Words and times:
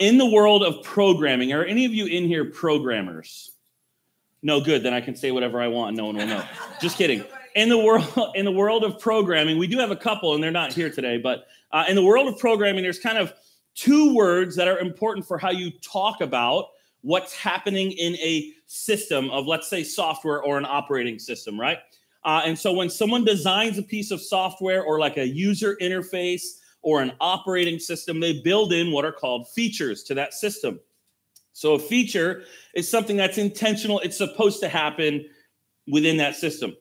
in 0.00 0.18
the 0.18 0.26
world 0.26 0.62
of 0.62 0.82
programming, 0.82 1.52
are 1.52 1.64
any 1.64 1.84
of 1.84 1.92
you 1.92 2.06
in 2.06 2.24
here 2.24 2.44
programmers? 2.44 3.52
No, 4.42 4.60
good. 4.60 4.82
Then 4.82 4.94
I 4.94 5.00
can 5.00 5.16
say 5.16 5.30
whatever 5.30 5.60
I 5.60 5.68
want. 5.68 5.96
No 5.96 6.06
one 6.06 6.16
will 6.16 6.26
know. 6.26 6.44
Just 6.80 6.96
kidding. 6.96 7.24
In 7.56 7.68
the 7.68 7.78
world, 7.78 8.06
in 8.34 8.44
the 8.44 8.52
world 8.52 8.84
of 8.84 8.98
programming, 9.00 9.58
we 9.58 9.66
do 9.66 9.78
have 9.78 9.90
a 9.90 9.96
couple, 9.96 10.34
and 10.34 10.42
they're 10.42 10.50
not 10.50 10.72
here 10.72 10.90
today. 10.90 11.18
But 11.18 11.46
uh, 11.72 11.84
in 11.88 11.96
the 11.96 12.04
world 12.04 12.28
of 12.28 12.38
programming, 12.38 12.82
there's 12.82 13.00
kind 13.00 13.18
of 13.18 13.32
two 13.74 14.14
words 14.14 14.54
that 14.56 14.68
are 14.68 14.78
important 14.78 15.26
for 15.26 15.38
how 15.38 15.50
you 15.50 15.70
talk 15.80 16.20
about 16.20 16.68
what's 17.02 17.34
happening 17.34 17.92
in 17.92 18.14
a 18.16 18.52
system 18.66 19.30
of, 19.30 19.46
let's 19.46 19.68
say, 19.68 19.82
software 19.82 20.42
or 20.42 20.58
an 20.58 20.64
operating 20.64 21.18
system, 21.18 21.58
right? 21.58 21.78
Uh, 22.24 22.42
and 22.44 22.58
so 22.58 22.72
when 22.72 22.90
someone 22.90 23.24
designs 23.24 23.78
a 23.78 23.82
piece 23.82 24.10
of 24.10 24.20
software 24.20 24.82
or 24.82 24.98
like 24.98 25.16
a 25.16 25.26
user 25.26 25.76
interface 25.80 26.58
or 26.82 27.02
an 27.02 27.12
operating 27.20 27.78
system, 27.78 28.20
they 28.20 28.40
build 28.40 28.72
in 28.72 28.92
what 28.92 29.04
are 29.04 29.12
called 29.12 29.48
features 29.48 30.02
to 30.04 30.14
that 30.14 30.34
system. 30.34 30.80
So 31.52 31.74
a 31.74 31.78
feature 31.78 32.44
is 32.74 32.88
something 32.88 33.16
that's 33.16 33.36
intentional, 33.36 33.98
it's 34.00 34.16
supposed 34.16 34.60
to 34.60 34.68
happen 34.68 35.24
within 35.88 36.16
that 36.18 36.36
system. 36.36 36.76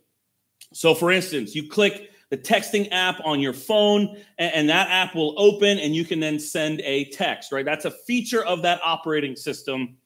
So, 0.74 0.94
for 0.94 1.12
instance, 1.12 1.56
you 1.56 1.68
click 1.68 2.12
the 2.30 2.38
texting 2.38 2.90
app 2.92 3.20
on 3.24 3.40
your 3.40 3.54
phone, 3.54 4.18
and, 4.38 4.70
that 4.70 4.90
app 4.90 5.16
will 5.16 5.34
open, 5.38 5.80
and 5.80 5.96
you 5.96 6.04
can 6.04 6.20
then 6.20 6.40
send 6.40 6.82
a 6.82 7.06
text, 7.06 7.52
right? 7.52 7.66
That's 7.66 7.86
a 7.86 7.92
feature 7.92 8.44
of 8.44 8.62
that 8.64 8.82
operating 8.84 9.36
system 9.36 9.98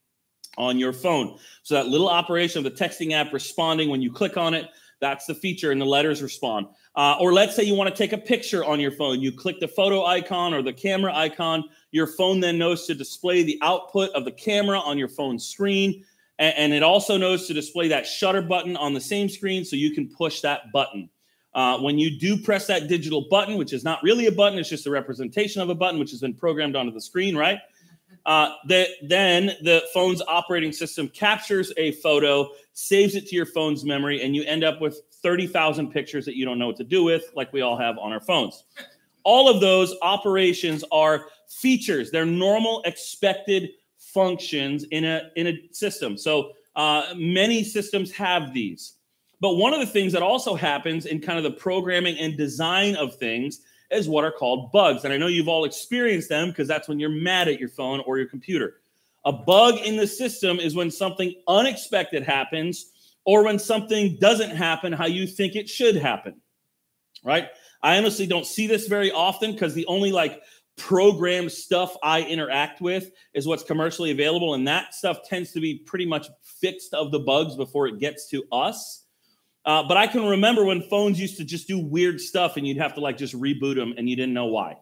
on 0.58 0.78
your 0.78 0.94
phone. 0.94 1.38
So, 1.64 1.74
that 1.76 1.88
little 1.88 2.10
operation 2.10 2.64
of 2.64 2.64
the 2.64 2.84
texting 2.84 3.12
app 3.12 3.34
responding 3.34 3.90
when 3.90 4.02
you 4.02 4.12
click 4.12 4.38
on 4.38 4.54
it, 4.54 4.70
that's 5.00 5.26
the 5.26 5.36
feature, 5.36 5.72
and 5.72 5.82
the 5.82 5.86
letters 5.86 6.22
respond. 6.22 6.68
Uh, 6.96 7.16
or 7.20 7.32
let's 7.32 7.56
say 7.56 7.64
you 7.64 7.74
want 7.74 7.90
to 7.90 7.96
take 7.96 8.12
a 8.12 8.18
picture 8.18 8.66
on 8.66 8.80
your 8.80 8.92
phone. 8.92 9.22
You 9.22 9.32
click 9.32 9.60
the 9.60 9.68
photo 9.68 10.06
icon 10.06 10.54
or 10.54 10.62
the 10.62 10.74
camera 10.74 11.16
icon. 11.16 11.64
Your 11.92 12.08
phone 12.08 12.40
then 12.42 12.58
knows 12.58 12.86
to 12.88 12.96
display 12.96 13.44
the 13.44 13.58
output 13.62 14.10
of 14.12 14.26
the 14.26 14.32
camera 14.32 14.80
on 14.80 14.98
your 14.98 15.08
phone 15.08 15.40
screen. 15.40 16.04
And, 16.38 16.54
and 16.58 16.74
it 16.74 16.84
also 16.84 17.18
knows 17.18 17.48
to 17.48 17.54
display 17.54 17.88
that 17.90 18.06
shutter 18.06 18.42
button 18.42 18.76
on 18.76 18.94
the 18.94 19.00
same 19.00 19.30
screen 19.30 19.64
so 19.64 19.78
you 19.78 19.92
can 19.92 20.10
push 20.10 20.42
that 20.42 20.72
button. 20.74 21.10
Uh, 21.54 21.78
when 21.80 22.00
you 22.00 22.18
do 22.18 22.38
press 22.38 22.68
that 22.68 22.88
digital 22.88 23.28
button, 23.30 23.58
which 23.58 23.74
is 23.74 23.84
not 23.84 24.02
really 24.04 24.28
a 24.28 24.32
button, 24.32 24.58
it's 24.58 24.70
just 24.70 24.88
a 24.88 24.92
representation 24.92 25.62
of 25.62 25.70
a 25.70 25.76
button, 25.76 26.00
which 26.00 26.12
has 26.12 26.22
been 26.22 26.34
programmed 26.34 26.76
onto 26.76 26.92
the 26.92 27.02
screen, 27.02 27.36
right? 27.36 27.60
Uh, 28.26 28.54
that 28.68 28.88
then 29.02 29.48
the 29.64 29.84
phone's 29.94 30.22
operating 30.28 30.72
system 30.72 31.08
captures 31.10 31.74
a 31.78 31.94
photo, 31.94 32.50
saves 32.74 33.16
it 33.16 33.28
to 33.28 33.36
your 33.36 33.48
phone's 33.48 33.84
memory, 33.84 34.22
and 34.22 34.36
you 34.36 34.44
end 34.44 34.64
up 34.64 34.80
with 34.80 35.02
30,000 35.24 35.92
pictures 35.92 36.26
that 36.26 36.36
you 36.36 36.46
don't 36.46 36.60
know 36.60 36.68
what 36.68 36.78
to 36.78 36.84
do 36.84 37.04
with, 37.04 37.32
like 37.36 37.52
we 37.52 37.62
all 37.62 37.78
have 37.78 37.98
on 37.98 38.12
our 38.12 38.20
phones. 38.20 38.64
All 39.24 39.50
of 39.50 39.60
those 39.60 39.96
operations 40.02 40.84
are 40.92 41.26
features, 41.48 42.12
they're 42.12 42.26
normal, 42.26 42.82
expected 42.86 43.72
functions 43.98 44.84
in 44.92 45.04
a, 45.04 45.30
in 45.36 45.48
a 45.48 45.70
system. 45.72 46.18
So 46.18 46.52
uh, 46.76 47.14
many 47.16 47.64
systems 47.64 48.12
have 48.12 48.54
these. 48.54 48.94
But 49.40 49.56
one 49.56 49.74
of 49.74 49.80
the 49.80 49.88
things 49.88 50.14
that 50.14 50.22
also 50.22 50.54
happens 50.54 51.08
in 51.08 51.20
kind 51.20 51.38
of 51.38 51.44
the 51.44 51.52
programming 51.52 52.18
and 52.20 52.38
design 52.38 52.96
of 52.96 53.16
things 53.16 53.62
is 53.92 54.08
what 54.08 54.24
are 54.24 54.32
called 54.32 54.72
bugs. 54.72 55.04
And 55.04 55.14
I 55.14 55.18
know 55.18 55.28
you've 55.28 55.48
all 55.48 55.66
experienced 55.66 56.30
them 56.30 56.50
because 56.50 56.68
that's 56.68 56.88
when 56.88 57.00
you're 57.00 57.10
mad 57.10 57.48
at 57.48 57.60
your 57.60 57.70
phone 57.70 58.02
or 58.06 58.18
your 58.18 58.28
computer. 58.28 58.78
A 59.26 59.32
bug 59.32 59.76
in 59.80 59.98
the 59.98 60.08
system 60.08 60.60
is 60.60 60.76
when 60.76 60.90
something 60.90 61.34
unexpected 61.48 62.24
happens 62.24 62.92
or 63.26 63.44
when 63.44 63.60
something 63.60 64.18
doesn't 64.20 64.56
happen 64.56 64.92
how 64.92 65.06
you 65.06 65.28
think 65.28 65.56
it 65.56 65.70
should 65.70 65.96
happen. 65.96 66.42
Right? 67.24 67.50
I 67.84 67.98
honestly 67.98 68.26
don't 68.26 68.46
see 68.46 68.68
this 68.68 68.88
very 68.88 69.12
often 69.12 69.52
because 69.52 69.74
the 69.74 69.86
only 69.86 70.12
like 70.12 70.42
program 70.78 71.50
stuff 71.50 71.96
I 72.02 72.24
interact 72.24 72.82
with 72.82 73.12
is 73.34 73.46
what's 73.46 73.64
commercially 73.64 74.12
available. 74.12 74.56
And 74.56 74.68
that 74.68 74.96
stuff 74.96 75.20
tends 75.28 75.52
to 75.52 75.60
be 75.60 75.80
pretty 75.86 76.06
much 76.06 76.28
fixed 76.44 76.94
of 76.94 77.12
the 77.12 77.20
bugs 77.20 77.56
before 77.56 77.88
it 77.88 78.00
gets 78.00 78.28
to 78.30 78.44
us. 78.52 79.06
Uh, 79.66 79.84
but 79.88 79.98
I 79.98 80.08
can 80.08 80.26
remember 80.26 80.66
when 80.66 80.82
phones 80.82 81.20
used 81.20 81.38
to 81.38 81.44
just 81.44 81.68
do 81.68 81.80
weird 81.80 82.20
stuff 82.20 82.58
and 82.58 82.68
you'd 82.68 82.78
have 82.78 82.96
to 82.96 83.02
like 83.02 83.18
just 83.18 83.40
reboot 83.40 83.76
them 83.76 83.94
and 83.98 84.10
you 84.10 84.16
didn't 84.16 84.34
know 84.34 84.48
why. 84.48 84.78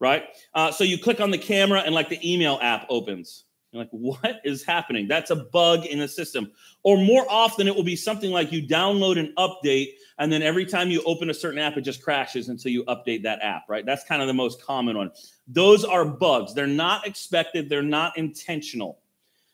Right. 0.00 0.24
Uh, 0.54 0.70
so 0.70 0.84
you 0.84 0.96
click 0.96 1.20
on 1.20 1.30
the 1.30 1.38
camera 1.38 1.80
and 1.80 1.94
like 1.94 2.08
the 2.08 2.32
email 2.32 2.58
app 2.62 2.86
opens. 2.88 3.44
You're 3.72 3.82
like, 3.82 3.90
what 3.90 4.40
is 4.44 4.64
happening? 4.64 5.08
That's 5.08 5.30
a 5.30 5.36
bug 5.36 5.84
in 5.84 5.98
the 5.98 6.08
system. 6.08 6.50
Or 6.84 6.96
more 6.96 7.26
often, 7.28 7.66
it 7.66 7.76
will 7.76 7.82
be 7.82 7.96
something 7.96 8.30
like 8.30 8.50
you 8.50 8.66
download 8.66 9.18
an 9.18 9.34
update, 9.36 9.94
and 10.18 10.32
then 10.32 10.42
every 10.42 10.64
time 10.64 10.90
you 10.90 11.02
open 11.04 11.28
a 11.28 11.34
certain 11.34 11.58
app, 11.58 11.76
it 11.76 11.82
just 11.82 12.02
crashes 12.02 12.48
until 12.48 12.72
you 12.72 12.84
update 12.84 13.22
that 13.24 13.40
app, 13.42 13.64
right? 13.68 13.84
That's 13.84 14.04
kind 14.04 14.22
of 14.22 14.28
the 14.28 14.34
most 14.34 14.62
common 14.62 14.96
one. 14.96 15.10
Those 15.48 15.84
are 15.84 16.06
bugs. 16.06 16.54
They're 16.54 16.66
not 16.66 17.06
expected, 17.06 17.68
they're 17.68 17.82
not 17.82 18.16
intentional. 18.16 19.00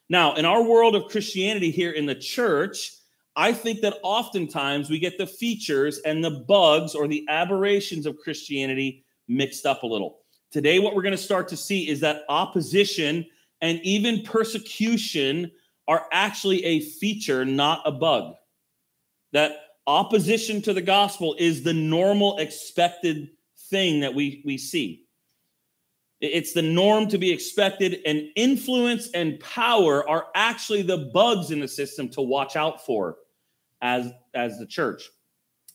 Now, 0.08 0.34
in 0.34 0.44
our 0.44 0.62
world 0.62 0.94
of 0.94 1.10
Christianity 1.10 1.72
here 1.72 1.90
in 1.90 2.06
the 2.06 2.14
church, 2.14 2.92
I 3.36 3.52
think 3.52 3.80
that 3.80 3.98
oftentimes 4.02 4.88
we 4.88 4.98
get 4.98 5.18
the 5.18 5.26
features 5.26 5.98
and 5.98 6.22
the 6.22 6.44
bugs 6.46 6.94
or 6.94 7.08
the 7.08 7.26
aberrations 7.28 8.06
of 8.06 8.18
Christianity 8.18 9.04
mixed 9.26 9.66
up 9.66 9.82
a 9.82 9.86
little. 9.86 10.20
Today, 10.52 10.78
what 10.78 10.94
we're 10.94 11.02
going 11.02 11.16
to 11.16 11.18
start 11.18 11.48
to 11.48 11.56
see 11.56 11.88
is 11.88 11.98
that 12.00 12.22
opposition 12.28 13.26
and 13.60 13.80
even 13.82 14.22
persecution 14.22 15.50
are 15.88 16.06
actually 16.12 16.64
a 16.64 16.80
feature, 16.80 17.44
not 17.44 17.82
a 17.84 17.90
bug. 17.90 18.34
That 19.32 19.56
opposition 19.86 20.62
to 20.62 20.72
the 20.72 20.82
gospel 20.82 21.34
is 21.38 21.62
the 21.62 21.72
normal 21.72 22.38
expected 22.38 23.30
thing 23.68 24.00
that 24.00 24.14
we, 24.14 24.42
we 24.44 24.58
see. 24.58 25.06
It's 26.20 26.52
the 26.52 26.62
norm 26.62 27.08
to 27.08 27.18
be 27.18 27.32
expected, 27.32 28.00
and 28.06 28.28
influence 28.36 29.10
and 29.10 29.40
power 29.40 30.08
are 30.08 30.28
actually 30.34 30.82
the 30.82 31.10
bugs 31.12 31.50
in 31.50 31.60
the 31.60 31.68
system 31.68 32.08
to 32.10 32.22
watch 32.22 32.54
out 32.54 32.86
for 32.86 33.16
as 33.84 34.10
as 34.34 34.58
the 34.58 34.66
church. 34.66 35.08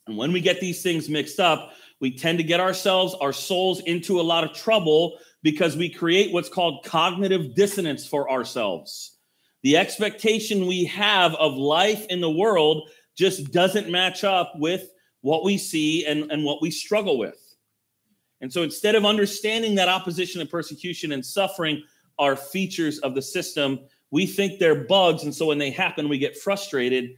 And 0.08 0.18
when 0.18 0.34
we 0.34 0.42
get 0.42 0.60
these 0.60 0.82
things 0.82 1.08
mixed 1.08 1.40
up, 1.40 1.72
we 2.02 2.18
tend 2.18 2.40
to 2.40 2.44
get 2.44 2.60
ourselves, 2.60 3.16
our 3.22 3.32
souls 3.32 3.80
into 3.82 4.20
a 4.20 4.24
lot 4.24 4.44
of 4.44 4.54
trouble 4.54 5.20
because 5.44 5.78
we 5.78 5.90
create 5.90 6.34
what's 6.34 6.50
called 6.50 6.84
cognitive 6.84 7.56
dissonance 7.56 8.06
for 8.06 8.30
ourselves. 8.30 9.18
The 9.62 9.78
expectation 9.78 10.68
we 10.68 10.86
have 10.86 11.36
of 11.36 11.54
life 11.54 12.06
in 12.08 12.22
the 12.22 12.30
world 12.30 12.90
just 13.16 13.52
doesn't 13.52 13.90
match 13.90 14.24
up 14.24 14.54
with 14.56 14.90
what 15.22 15.44
we 15.44 15.58
see 15.58 16.06
and, 16.06 16.32
and 16.32 16.44
what 16.44 16.62
we 16.62 16.72
struggle 16.72 17.18
with. 17.18 17.38
And 18.42 18.52
so 18.52 18.64
instead 18.64 18.96
of 18.96 19.06
understanding 19.06 19.76
that 19.76 19.90
opposition 19.90 20.42
and 20.42 20.50
persecution 20.50 21.12
and 21.12 21.26
suffering 21.26 21.84
are 22.18 22.36
features 22.36 23.00
of 23.00 23.14
the 23.14 23.22
system, 23.22 23.80
we 24.12 24.26
think 24.26 24.60
they're 24.60 24.86
bugs. 24.86 25.24
And 25.24 25.36
so 25.36 25.46
when 25.46 25.58
they 25.58 25.72
happen, 25.72 26.10
we 26.10 26.18
get 26.18 26.38
frustrated 26.38 27.12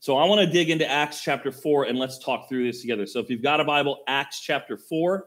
so 0.00 0.16
I 0.16 0.24
want 0.24 0.40
to 0.40 0.46
dig 0.46 0.70
into 0.70 0.90
Acts 0.90 1.20
chapter 1.20 1.52
4 1.52 1.84
and 1.84 1.98
let's 1.98 2.18
talk 2.18 2.48
through 2.48 2.64
this 2.64 2.80
together. 2.80 3.04
So 3.04 3.20
if 3.20 3.28
you've 3.28 3.42
got 3.42 3.60
a 3.60 3.64
Bible, 3.64 3.98
Acts 4.06 4.40
chapter 4.40 4.78
4, 4.78 5.26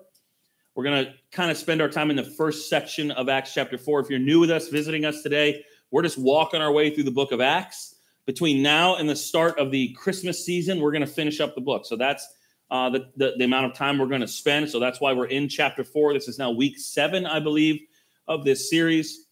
we're 0.74 0.84
going 0.84 1.06
to 1.06 1.14
kind 1.32 1.52
of 1.52 1.58
spend 1.58 1.80
our 1.80 1.88
time 1.88 2.10
in 2.10 2.16
the 2.16 2.24
first 2.24 2.70
section 2.70 3.12
of 3.12 3.30
Acts 3.30 3.54
chapter 3.54 3.78
4. 3.78 4.00
If 4.00 4.10
you're 4.10 4.18
new 4.18 4.40
with 4.40 4.50
us, 4.50 4.70
visiting 4.70 5.06
us 5.06 5.22
today, 5.22 5.64
we're 5.92 6.02
just 6.02 6.18
walking 6.18 6.60
our 6.60 6.72
way 6.72 6.90
through 6.90 7.04
the 7.04 7.12
book 7.12 7.32
of 7.32 7.40
Acts. 7.40 7.98
Between 8.26 8.64
now 8.64 8.96
and 8.96 9.08
the 9.08 9.16
start 9.16 9.60
of 9.60 9.70
the 9.70 9.94
Christmas 9.94 10.44
season, 10.44 10.80
we're 10.80 10.92
going 10.92 11.06
to 11.06 11.08
finish 11.08 11.40
up 11.40 11.54
the 11.54 11.62
book. 11.62 11.86
So 11.86 11.96
that's 11.96 12.28
uh, 12.72 12.90
the, 12.90 13.12
the, 13.16 13.34
the 13.38 13.44
amount 13.44 13.68
of 13.68 13.74
time 13.76 14.00
we're 14.00 14.08
going 14.08 14.22
to 14.22 14.28
spend. 14.28 14.68
So 14.72 14.80
that's 14.80 15.00
why 15.00 15.14
we're 15.14 15.28
in 15.28 15.48
chapter 15.50 15.84
4. 15.84 16.14
This 16.14 16.28
is 16.28 16.40
now 16.40 16.50
week 16.50 16.80
7, 16.80 17.28
I 17.28 17.40
believe, 17.40 17.80
of 18.28 18.44
this 18.44 18.72
series. 18.72 19.28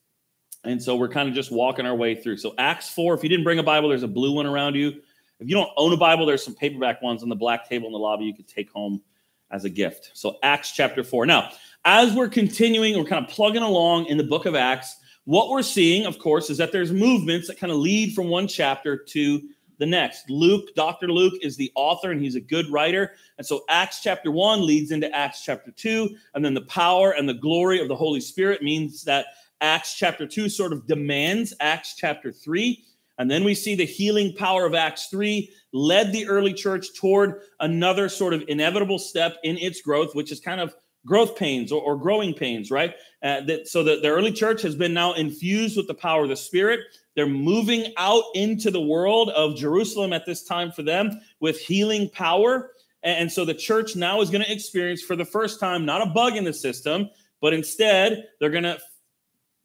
And 0.66 0.80
so 0.80 0.95
we're 0.95 1.10
kind 1.10 1.27
of 1.27 1.33
just 1.33 1.51
walking 1.51 1.88
our 1.88 1.95
way 1.95 2.13
through. 2.13 2.38
So 2.38 2.54
Acts 2.60 2.92
4, 2.92 3.16
if 3.16 3.24
you 3.24 3.30
didn't 3.30 3.44
bring 3.44 3.57
a 3.57 3.63
Bible, 3.63 3.89
there's 3.89 4.04
a 4.04 4.07
blue 4.07 4.33
one 4.33 4.45
around 4.45 4.75
you 4.75 5.01
if 5.42 5.50
you 5.50 5.56
don't 5.56 5.72
own 5.76 5.92
a 5.92 5.98
Bible, 5.98 6.26
there's 6.26 6.44
some 6.46 6.54
paperback 6.54 7.02
ones 7.02 7.24
on 7.24 7.30
the 7.30 7.36
black 7.36 7.68
table 7.68 7.88
in 7.88 7.94
the 7.94 8.00
lobby 8.00 8.26
you 8.26 8.34
could 8.34 8.48
take 8.48 8.72
home 8.72 9.02
as 9.50 9.66
a 9.66 9.70
gift. 9.70 10.12
So, 10.14 10.38
Acts 10.44 10.72
chapter 10.72 11.04
4. 11.04 11.26
Now, 11.26 11.50
as 11.84 12.14
we're 12.14 12.30
continuing, 12.30 12.98
we're 12.98 13.10
kind 13.10 13.26
of 13.26 13.32
plugging 13.32 13.64
along 13.64 14.06
in 14.06 14.18
the 14.18 14.24
book 14.24 14.46
of 14.46 14.56
Acts. 14.56 14.96
What 15.26 15.50
we're 15.50 15.64
seeing, 15.64 16.06
of 16.06 16.20
course, 16.20 16.50
is 16.50 16.58
that 16.58 16.72
there's 16.72 16.92
movements 16.92 17.48
that 17.48 17.60
kind 17.60 17.72
of 17.72 17.80
lead 17.80 18.14
from 18.14 18.28
one 18.28 18.48
chapter 18.48 18.96
to 18.96 19.42
the 19.80 19.86
next. 19.88 20.30
Luke, 20.30 20.76
Dr. 20.76 21.08
Luke, 21.08 21.34
is 21.42 21.58
the 21.58 21.72
author 21.74 22.12
and 22.12 22.22
he's 22.22 22.36
a 22.36 22.42
good 22.42 22.70
writer. 22.70 23.14
And 23.40 23.48
so 23.48 23.64
Acts 23.68 24.02
chapter 24.02 24.32
1 24.32 24.64
leads 24.64 24.92
into 24.92 25.12
Acts 25.14 25.44
chapter 25.44 25.72
2. 25.72 26.16
And 26.36 26.46
then 26.46 26.54
the 26.54 26.62
power 26.62 27.14
and 27.14 27.28
the 27.28 27.34
glory 27.34 27.82
of 27.82 27.88
the 27.88 27.96
Holy 27.96 28.22
Spirit 28.22 28.62
means 28.62 29.04
that 29.06 29.26
Acts 29.60 29.96
chapter 29.96 30.28
2 30.28 30.50
sort 30.50 30.72
of 30.72 30.86
demands 30.86 31.56
Acts 31.60 31.96
chapter 31.96 32.32
3. 32.32 32.84
And 33.21 33.29
then 33.29 33.44
we 33.44 33.53
see 33.53 33.75
the 33.75 33.85
healing 33.85 34.33
power 34.33 34.65
of 34.65 34.73
Acts 34.73 35.06
3 35.12 35.47
led 35.73 36.12
the 36.12 36.27
early 36.27 36.53
church 36.53 36.88
toward 36.95 37.41
another 37.59 38.09
sort 38.09 38.33
of 38.33 38.44
inevitable 38.47 38.97
step 38.97 39.38
in 39.44 39.59
its 39.59 39.79
growth, 39.79 40.15
which 40.15 40.31
is 40.31 40.39
kind 40.39 40.59
of 40.59 40.73
growth 41.06 41.35
pains 41.35 41.71
or, 41.71 41.83
or 41.83 41.95
growing 41.95 42.33
pains, 42.33 42.71
right? 42.71 42.95
Uh, 43.21 43.41
that, 43.41 43.68
so 43.68 43.83
the 43.83 44.07
early 44.07 44.31
church 44.31 44.63
has 44.63 44.73
been 44.73 44.91
now 44.91 45.13
infused 45.13 45.77
with 45.77 45.85
the 45.85 45.94
power 45.94 46.23
of 46.23 46.29
the 46.29 46.35
Spirit. 46.35 46.79
They're 47.15 47.27
moving 47.27 47.94
out 47.95 48.23
into 48.33 48.71
the 48.71 48.81
world 48.81 49.29
of 49.29 49.56
Jerusalem 49.56 50.13
at 50.13 50.25
this 50.25 50.44
time 50.44 50.71
for 50.71 50.81
them 50.81 51.21
with 51.39 51.59
healing 51.59 52.09
power. 52.09 52.71
And 53.03 53.31
so 53.31 53.45
the 53.45 53.53
church 53.53 53.95
now 53.95 54.21
is 54.21 54.31
going 54.31 54.44
to 54.44 54.51
experience 54.51 55.03
for 55.03 55.15
the 55.15 55.25
first 55.25 55.59
time 55.59 55.85
not 55.85 56.01
a 56.01 56.07
bug 56.07 56.38
in 56.38 56.44
the 56.44 56.53
system, 56.53 57.07
but 57.39 57.53
instead 57.53 58.29
they're 58.39 58.50
going 58.50 58.63
to 58.63 58.79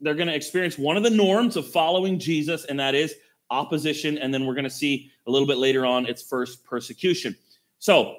they're 0.02 0.14
going 0.14 0.28
to 0.28 0.34
experience 0.34 0.76
one 0.76 0.98
of 0.98 1.02
the 1.02 1.08
norms 1.08 1.56
of 1.56 1.66
following 1.66 2.18
Jesus, 2.18 2.66
and 2.66 2.78
that 2.78 2.94
is 2.94 3.14
opposition. 3.50 4.19
And 4.19 4.32
then 4.32 4.46
we're 4.46 4.54
going 4.54 4.64
to 4.64 4.70
see 4.70 5.10
a 5.26 5.31
little 5.31 5.46
bit 5.46 5.58
later 5.58 5.87
on 5.87 6.06
its 6.06 6.22
first 6.22 6.64
persecution. 6.64 7.37
So, 7.78 8.16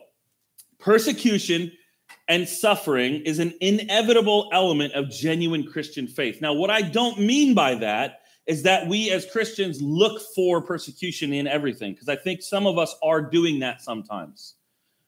persecution 0.80 1.72
and 2.28 2.48
suffering 2.48 3.22
is 3.22 3.40
an 3.40 3.54
inevitable 3.62 4.50
element 4.52 4.94
of 4.94 5.10
genuine 5.10 5.66
Christian 5.66 6.08
faith. 6.08 6.42
Now, 6.42 6.54
what 6.54 6.70
I 6.70 6.82
don't 6.82 7.20
mean 7.20 7.54
by 7.54 7.76
that 7.76 8.22
is 8.46 8.64
that 8.64 8.88
we 8.88 9.12
as 9.12 9.30
Christians 9.30 9.82
look 9.82 10.22
for 10.34 10.62
persecution 10.62 11.34
in 11.34 11.48
everything, 11.48 11.94
because 11.94 12.10
I 12.10 12.16
think 12.16 12.42
some 12.42 12.66
of 12.66 12.78
us 12.78 12.96
are 13.04 13.22
doing 13.22 13.60
that 13.60 13.82
sometimes. 13.82 14.56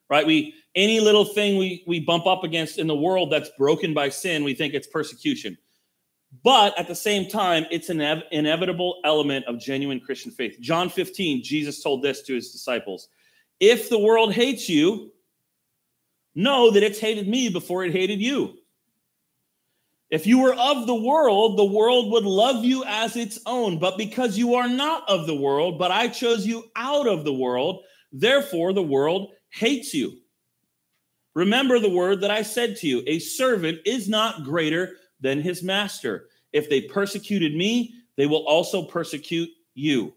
Right? 0.10 0.26
We 0.26 0.56
any 0.76 1.00
little 1.00 1.26
thing 1.26 1.58
we 1.58 1.84
we 1.86 2.00
bump 2.00 2.26
up 2.26 2.44
against 2.44 2.80
in 2.80 2.88
the 2.88 2.96
world 2.96 3.32
that's 3.32 3.50
broken 3.58 3.94
by 3.94 4.10
sin, 4.10 4.44
we 4.44 4.56
think 4.56 4.74
it's 4.74 4.88
persecution. 4.88 5.58
But 6.44 6.78
at 6.78 6.88
the 6.88 6.96
same 6.96 7.28
time, 7.28 7.66
it's 7.72 7.90
an 7.90 7.98
inev- 7.98 8.24
inevitable 8.32 9.02
element 9.04 9.46
of 9.46 9.60
genuine 9.60 10.00
Christian 10.00 10.32
faith. 10.32 10.58
John 10.60 10.90
15, 10.90 11.44
Jesus 11.44 11.82
told 11.82 12.04
this 12.04 12.22
to 12.24 12.36
his 12.36 12.52
disciples 12.52 13.10
If 13.60 13.90
the 13.90 14.00
world 14.00 14.34
hates 14.34 14.70
you, 14.70 15.12
know 16.36 16.72
that 16.72 16.84
it's 16.84 17.00
hated 17.00 17.28
me 17.28 17.50
before 17.50 17.84
it 17.84 17.92
hated 17.92 18.22
you. 18.22 18.56
If 20.10 20.26
you 20.26 20.40
were 20.40 20.56
of 20.56 20.88
the 20.88 20.96
world, 20.96 21.58
the 21.58 21.66
world 21.66 22.12
would 22.12 22.24
love 22.24 22.64
you 22.64 22.84
as 22.86 23.16
its 23.16 23.40
own. 23.46 23.78
But 23.78 23.98
because 23.98 24.38
you 24.38 24.56
are 24.56 24.68
not 24.68 25.08
of 25.08 25.28
the 25.28 25.36
world, 25.36 25.78
but 25.78 25.92
I 25.92 26.08
chose 26.08 26.48
you 26.48 26.66
out 26.76 27.08
of 27.08 27.26
the 27.26 27.34
world, 27.34 27.84
therefore 28.12 28.74
the 28.74 28.82
world 28.82 29.34
hates 29.50 29.94
you. 29.94 30.14
Remember 31.36 31.80
the 31.80 31.90
word 31.90 32.22
that 32.22 32.32
I 32.32 32.42
said 32.42 32.76
to 32.78 32.88
you 32.88 33.04
a 33.06 33.20
servant 33.20 33.80
is 33.86 34.10
not 34.10 34.44
greater 34.44 34.96
than 35.20 35.42
his 35.42 35.64
master. 35.64 36.28
If 36.54 36.70
they 36.70 36.82
persecuted 36.82 37.56
me, 37.56 37.94
they 38.16 38.26
will 38.26 38.46
also 38.48 38.84
persecute 38.84 39.50
you. 39.74 40.14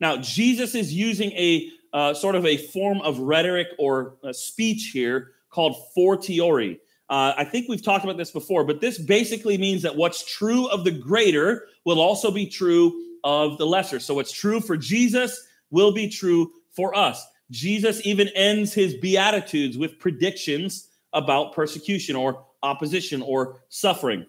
Now, 0.00 0.16
Jesus 0.16 0.74
is 0.74 0.92
using 0.92 1.32
a 1.32 1.70
uh, 1.92 2.14
sort 2.14 2.34
of 2.34 2.46
a 2.46 2.56
form 2.56 3.00
of 3.00 3.18
rhetoric 3.18 3.68
or 3.78 4.16
speech 4.32 4.90
here 4.92 5.32
called 5.50 5.76
fortiori. 5.94 6.80
Uh, 7.08 7.34
I 7.36 7.44
think 7.44 7.68
we've 7.68 7.82
talked 7.82 8.04
about 8.04 8.16
this 8.16 8.30
before, 8.30 8.64
but 8.64 8.80
this 8.80 8.96
basically 8.98 9.58
means 9.58 9.82
that 9.82 9.96
what's 9.96 10.24
true 10.24 10.68
of 10.68 10.84
the 10.84 10.92
greater 10.92 11.66
will 11.84 12.00
also 12.00 12.30
be 12.30 12.46
true 12.46 13.04
of 13.24 13.58
the 13.58 13.66
lesser. 13.66 13.98
So, 13.98 14.14
what's 14.14 14.32
true 14.32 14.60
for 14.60 14.76
Jesus 14.76 15.46
will 15.70 15.92
be 15.92 16.08
true 16.08 16.52
for 16.70 16.96
us. 16.96 17.26
Jesus 17.50 18.00
even 18.06 18.28
ends 18.28 18.72
his 18.72 18.94
Beatitudes 18.94 19.76
with 19.76 19.98
predictions 19.98 20.88
about 21.12 21.52
persecution 21.52 22.14
or 22.14 22.44
opposition 22.62 23.22
or 23.22 23.62
suffering. 23.68 24.26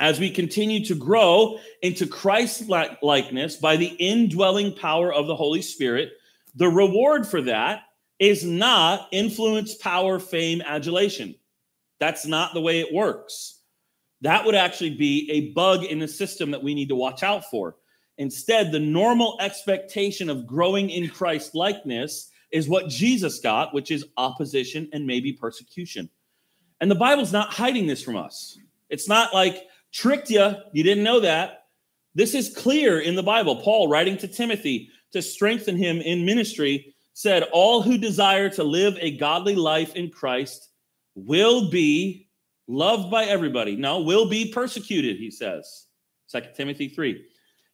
As 0.00 0.20
we 0.20 0.30
continue 0.30 0.84
to 0.84 0.94
grow 0.94 1.58
into 1.82 2.06
Christ 2.06 2.68
likeness 2.68 3.56
by 3.56 3.76
the 3.76 3.96
indwelling 3.98 4.74
power 4.74 5.12
of 5.12 5.26
the 5.26 5.34
Holy 5.34 5.62
Spirit, 5.62 6.12
the 6.54 6.68
reward 6.68 7.26
for 7.26 7.42
that 7.42 7.82
is 8.18 8.44
not 8.44 9.08
influence, 9.12 9.74
power, 9.74 10.18
fame, 10.18 10.62
adulation. 10.64 11.34
That's 12.00 12.26
not 12.26 12.54
the 12.54 12.60
way 12.60 12.80
it 12.80 12.94
works. 12.94 13.60
That 14.20 14.44
would 14.44 14.54
actually 14.54 14.96
be 14.96 15.28
a 15.30 15.52
bug 15.52 15.84
in 15.84 15.98
the 15.98 16.08
system 16.08 16.50
that 16.50 16.62
we 16.62 16.74
need 16.74 16.88
to 16.88 16.96
watch 16.96 17.22
out 17.22 17.44
for. 17.50 17.76
Instead, 18.18 18.72
the 18.72 18.80
normal 18.80 19.36
expectation 19.40 20.28
of 20.28 20.46
growing 20.46 20.90
in 20.90 21.08
Christ 21.08 21.54
likeness 21.54 22.30
is 22.50 22.68
what 22.68 22.88
Jesus 22.88 23.38
got, 23.38 23.72
which 23.72 23.90
is 23.90 24.06
opposition 24.16 24.88
and 24.92 25.06
maybe 25.06 25.32
persecution. 25.32 26.08
And 26.80 26.90
the 26.90 26.94
Bible's 26.94 27.32
not 27.32 27.52
hiding 27.52 27.86
this 27.86 28.02
from 28.02 28.16
us. 28.16 28.58
It's 28.88 29.08
not 29.08 29.34
like 29.34 29.66
tricked 29.92 30.30
you, 30.30 30.54
you 30.72 30.82
didn't 30.82 31.04
know 31.04 31.20
that. 31.20 31.64
This 32.14 32.34
is 32.34 32.54
clear 32.56 33.00
in 33.00 33.14
the 33.14 33.22
Bible. 33.22 33.56
Paul 33.56 33.88
writing 33.88 34.16
to 34.18 34.28
Timothy 34.28 34.90
to 35.12 35.22
strengthen 35.22 35.76
him 35.76 36.00
in 36.00 36.24
ministry 36.24 36.94
said, 37.14 37.44
All 37.52 37.82
who 37.82 37.98
desire 37.98 38.48
to 38.50 38.64
live 38.64 38.96
a 39.00 39.16
godly 39.16 39.56
life 39.56 39.94
in 39.96 40.10
Christ 40.10 40.70
will 41.14 41.70
be 41.70 42.28
loved 42.68 43.10
by 43.10 43.24
everybody. 43.24 43.76
No, 43.76 44.00
will 44.00 44.28
be 44.28 44.52
persecuted, 44.52 45.16
he 45.16 45.30
says. 45.30 45.86
2 46.30 46.40
Timothy 46.56 46.88
3. 46.88 47.24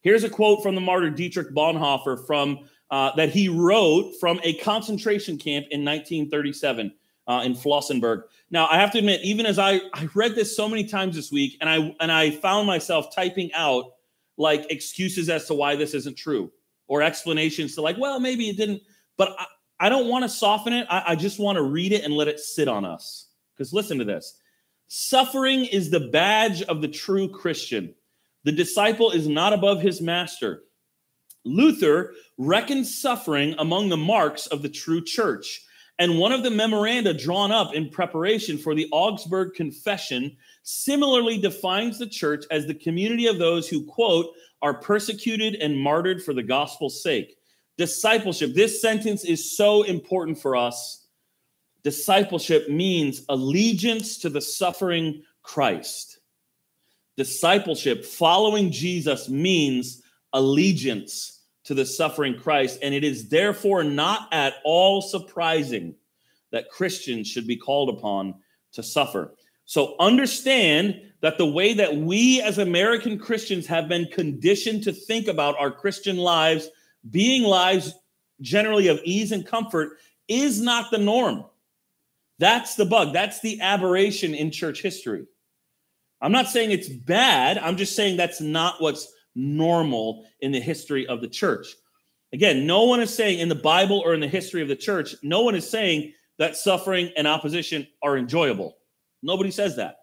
Here's 0.00 0.24
a 0.24 0.30
quote 0.30 0.62
from 0.62 0.74
the 0.74 0.80
martyr 0.80 1.10
Dietrich 1.10 1.54
Bonhoeffer 1.54 2.26
from 2.26 2.68
uh, 2.90 3.14
that 3.16 3.30
he 3.30 3.48
wrote 3.48 4.14
from 4.20 4.38
a 4.44 4.54
concentration 4.58 5.36
camp 5.36 5.66
in 5.70 5.84
1937 5.84 6.92
uh, 7.26 7.42
in 7.44 7.54
Flossenburg. 7.54 8.24
Now, 8.54 8.68
I 8.70 8.78
have 8.78 8.92
to 8.92 8.98
admit, 8.98 9.20
even 9.24 9.46
as 9.46 9.58
I, 9.58 9.80
I 9.92 10.08
read 10.14 10.36
this 10.36 10.56
so 10.56 10.68
many 10.68 10.84
times 10.84 11.16
this 11.16 11.32
week, 11.32 11.58
and 11.60 11.68
I 11.68 11.92
and 11.98 12.12
I 12.12 12.30
found 12.30 12.68
myself 12.68 13.12
typing 13.12 13.52
out 13.52 13.86
like 14.36 14.70
excuses 14.70 15.28
as 15.28 15.46
to 15.46 15.54
why 15.54 15.74
this 15.74 15.92
isn't 15.92 16.16
true, 16.16 16.52
or 16.86 17.02
explanations 17.02 17.74
to 17.74 17.82
like, 17.82 17.98
well, 17.98 18.20
maybe 18.20 18.48
it 18.48 18.56
didn't. 18.56 18.80
But 19.16 19.34
I, 19.40 19.46
I 19.80 19.88
don't 19.88 20.06
want 20.08 20.22
to 20.22 20.28
soften 20.28 20.72
it. 20.72 20.86
I, 20.88 21.02
I 21.08 21.16
just 21.16 21.40
want 21.40 21.56
to 21.56 21.62
read 21.62 21.90
it 21.90 22.04
and 22.04 22.14
let 22.14 22.28
it 22.28 22.38
sit 22.38 22.68
on 22.68 22.84
us. 22.84 23.26
Because 23.56 23.72
listen 23.72 23.98
to 23.98 24.04
this: 24.04 24.38
suffering 24.86 25.64
is 25.64 25.90
the 25.90 26.08
badge 26.10 26.62
of 26.62 26.80
the 26.80 26.86
true 26.86 27.28
Christian. 27.28 27.92
The 28.44 28.52
disciple 28.52 29.10
is 29.10 29.26
not 29.26 29.52
above 29.52 29.80
his 29.80 30.00
master. 30.00 30.62
Luther 31.44 32.14
reckoned 32.38 32.86
suffering 32.86 33.56
among 33.58 33.88
the 33.88 33.96
marks 33.96 34.46
of 34.46 34.62
the 34.62 34.68
true 34.68 35.02
church. 35.02 35.60
And 35.98 36.18
one 36.18 36.32
of 36.32 36.42
the 36.42 36.50
memoranda 36.50 37.14
drawn 37.14 37.52
up 37.52 37.72
in 37.72 37.88
preparation 37.88 38.58
for 38.58 38.74
the 38.74 38.88
Augsburg 38.90 39.54
Confession 39.54 40.36
similarly 40.64 41.38
defines 41.38 41.98
the 41.98 42.06
church 42.06 42.44
as 42.50 42.66
the 42.66 42.74
community 42.74 43.26
of 43.26 43.38
those 43.38 43.68
who, 43.68 43.84
quote, 43.84 44.34
are 44.60 44.74
persecuted 44.74 45.56
and 45.56 45.78
martyred 45.78 46.22
for 46.22 46.34
the 46.34 46.42
gospel's 46.42 47.02
sake. 47.02 47.36
Discipleship, 47.76 48.54
this 48.54 48.80
sentence 48.80 49.24
is 49.24 49.56
so 49.56 49.82
important 49.82 50.38
for 50.38 50.56
us. 50.56 51.06
Discipleship 51.84 52.68
means 52.68 53.24
allegiance 53.28 54.18
to 54.18 54.30
the 54.30 54.40
suffering 54.40 55.22
Christ. 55.42 56.18
Discipleship, 57.16 58.04
following 58.04 58.72
Jesus, 58.72 59.28
means 59.28 60.02
allegiance 60.32 61.33
to 61.64 61.74
the 61.74 61.86
suffering 61.86 62.38
Christ. 62.38 62.78
And 62.82 62.94
it 62.94 63.04
is 63.04 63.28
therefore 63.28 63.84
not 63.84 64.28
at 64.32 64.54
all 64.64 65.02
surprising 65.02 65.94
that 66.50 66.70
Christians 66.70 67.28
should 67.28 67.46
be 67.46 67.56
called 67.56 67.88
upon 67.88 68.34
to 68.72 68.82
suffer. 68.82 69.34
So 69.64 69.96
understand 69.98 71.00
that 71.20 71.38
the 71.38 71.46
way 71.46 71.72
that 71.74 71.96
we 71.96 72.42
as 72.42 72.58
American 72.58 73.18
Christians 73.18 73.66
have 73.66 73.88
been 73.88 74.06
conditioned 74.06 74.82
to 74.84 74.92
think 74.92 75.26
about 75.26 75.58
our 75.58 75.70
Christian 75.70 76.18
lives 76.18 76.68
being 77.10 77.42
lives 77.42 77.94
generally 78.40 78.88
of 78.88 79.00
ease 79.04 79.32
and 79.32 79.46
comfort 79.46 79.98
is 80.28 80.60
not 80.60 80.90
the 80.90 80.98
norm. 80.98 81.44
That's 82.38 82.74
the 82.74 82.84
bug. 82.84 83.12
That's 83.12 83.40
the 83.40 83.60
aberration 83.60 84.34
in 84.34 84.50
church 84.50 84.82
history. 84.82 85.26
I'm 86.20 86.32
not 86.32 86.48
saying 86.48 86.70
it's 86.70 86.88
bad. 86.88 87.58
I'm 87.58 87.76
just 87.76 87.94
saying 87.94 88.16
that's 88.16 88.40
not 88.40 88.80
what's 88.80 89.12
normal 89.34 90.26
in 90.40 90.52
the 90.52 90.60
history 90.60 91.06
of 91.06 91.20
the 91.20 91.28
church. 91.28 91.74
Again, 92.32 92.66
no 92.66 92.84
one 92.84 93.00
is 93.00 93.14
saying 93.14 93.38
in 93.38 93.48
the 93.48 93.54
Bible 93.54 94.02
or 94.04 94.14
in 94.14 94.20
the 94.20 94.28
history 94.28 94.60
of 94.62 94.68
the 94.68 94.76
church, 94.76 95.14
no 95.22 95.42
one 95.42 95.54
is 95.54 95.68
saying 95.68 96.12
that 96.38 96.56
suffering 96.56 97.10
and 97.16 97.26
opposition 97.26 97.86
are 98.02 98.16
enjoyable. 98.16 98.76
Nobody 99.22 99.50
says 99.50 99.76
that, 99.76 99.98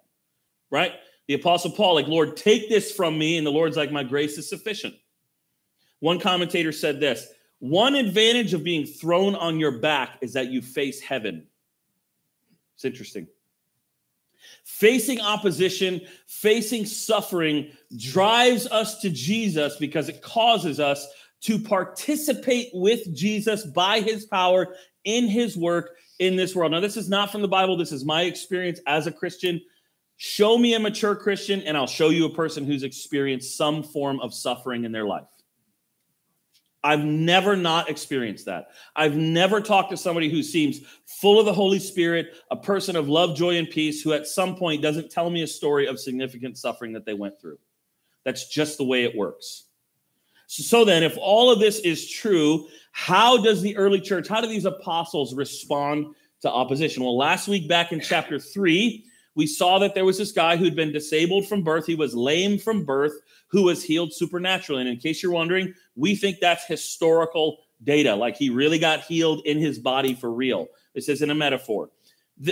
right? 0.70 0.94
The 1.28 1.34
Apostle 1.34 1.72
Paul, 1.72 1.96
like, 1.96 2.08
Lord, 2.08 2.38
take 2.38 2.70
this 2.70 2.92
from 2.92 3.18
me. 3.18 3.38
And 3.38 3.46
the 3.46 3.52
Lord's 3.52 3.78
like, 3.78 3.92
my 3.92 4.04
grace 4.04 4.38
is 4.38 4.50
sufficient. 4.50 4.96
One 6.00 6.20
commentator 6.20 6.72
said 6.72 7.00
this 7.00 7.28
one 7.60 7.96
advantage 7.96 8.54
of 8.56 8.64
being 8.64 8.86
thrown 8.86 9.36
on 9.36 9.60
your 9.60 9.80
back 9.80 10.18
is 10.22 10.34
that 10.34 10.48
you 10.50 10.62
face 10.62 11.00
heaven. 11.00 11.46
It's 12.76 12.86
interesting. 12.86 13.28
Facing 14.64 15.22
opposition, 15.22 16.02
facing 16.28 16.86
suffering 16.86 17.72
drives 17.98 18.68
us 18.68 19.00
to 19.02 19.10
Jesus 19.10 19.78
because 19.78 20.10
it 20.10 20.22
causes 20.22 20.80
us 20.80 21.08
to 21.42 21.60
participate 21.60 22.70
with 22.74 23.14
Jesus 23.16 23.66
by 23.66 24.02
his 24.02 24.26
power 24.26 24.76
in 25.04 25.28
his 25.28 25.58
work 25.58 25.98
in 26.20 26.36
this 26.36 26.56
world. 26.56 26.72
Now, 26.72 26.80
this 26.80 26.98
is 26.98 27.10
not 27.10 27.32
from 27.32 27.42
the 27.42 27.48
Bible. 27.48 27.76
This 27.76 27.92
is 27.92 28.06
my 28.06 28.24
experience 28.24 28.80
as 28.86 29.08
a 29.08 29.12
Christian. 29.12 29.60
Show 30.18 30.58
me 30.58 30.76
a 30.76 30.80
mature 30.80 31.16
Christian, 31.16 31.62
and 31.62 31.76
I'll 31.76 31.88
show 31.88 32.10
you 32.10 32.26
a 32.26 32.34
person 32.34 32.64
who's 32.64 32.84
experienced 32.84 33.58
some 33.58 33.82
form 33.82 34.20
of 34.20 34.34
suffering 34.34 34.86
in 34.86 34.92
their 34.92 35.06
life. 35.06 35.26
I've 36.84 37.04
never 37.04 37.56
not 37.56 37.90
experienced 37.90 38.46
that. 38.46 38.70
I've 38.96 39.16
never 39.16 39.62
talked 39.62 39.92
to 39.92 39.98
somebody 39.98 40.30
who 40.30 40.42
seems 40.42 40.82
full 41.06 41.40
of 41.40 41.46
the 41.46 41.54
Holy 41.54 41.78
Spirit, 41.78 42.34
a 42.50 42.56
person 42.56 42.96
of 42.96 43.08
love, 43.08 43.36
joy, 43.36 43.58
and 43.58 43.70
peace, 43.70 44.02
who 44.02 44.14
at 44.14 44.26
some 44.26 44.56
point 44.56 44.82
doesn't 44.82 45.12
tell 45.12 45.30
me 45.30 45.44
a 45.44 45.48
story 45.48 45.86
of 45.86 46.00
significant 46.00 46.58
suffering 46.58 46.94
that 46.94 47.06
they 47.06 47.14
went 47.14 47.40
through. 47.40 47.60
That's 48.24 48.48
just 48.48 48.78
the 48.78 48.84
way 48.84 49.04
it 49.04 49.16
works. 49.16 49.66
So 50.48 50.84
then, 50.84 51.04
if 51.04 51.18
all 51.18 51.52
of 51.52 51.60
this 51.60 51.80
is 51.80 52.10
true, 52.10 52.68
how 52.92 53.42
does 53.42 53.62
the 53.62 53.78
early 53.78 54.02
church, 54.02 54.28
how 54.28 54.42
do 54.42 54.48
these 54.48 54.66
apostles 54.66 55.34
respond 55.34 56.08
to 56.42 56.52
opposition? 56.52 57.04
Well, 57.04 57.18
last 57.18 57.48
week 57.48 57.70
back 57.70 57.92
in 57.92 58.02
chapter 58.02 58.38
three, 58.38 59.06
we 59.36 59.48
saw 59.48 59.80
that 59.80 59.96
there 59.96 60.06
was 60.06 60.18
this 60.18 60.32
guy 60.32 60.58
who'd 60.58 60.76
been 60.76 60.92
disabled 60.92 61.48
from 61.48 61.64
birth. 61.64 61.86
He 61.86 61.96
was 61.96 62.14
lame 62.14 62.58
from 62.58 62.84
birth, 62.84 63.14
who 63.48 63.64
was 63.64 63.84
healed 63.84 64.14
supernaturally. 64.14 64.82
And 64.82 64.90
in 64.90 64.98
case 64.98 65.24
you're 65.24 65.32
wondering, 65.32 65.74
we 65.96 66.16
think 66.16 66.40
that's 66.40 66.66
historical 66.66 67.60
data, 67.84 68.16
like 68.16 68.36
he 68.36 68.50
really 68.50 68.80
got 68.80 69.02
healed 69.02 69.42
in 69.46 69.58
his 69.58 69.80
body 69.80 70.14
for 70.14 70.32
real. 70.32 70.68
This 70.94 71.10
isn't 71.10 71.30
a 71.30 71.36
metaphor. 71.36 71.90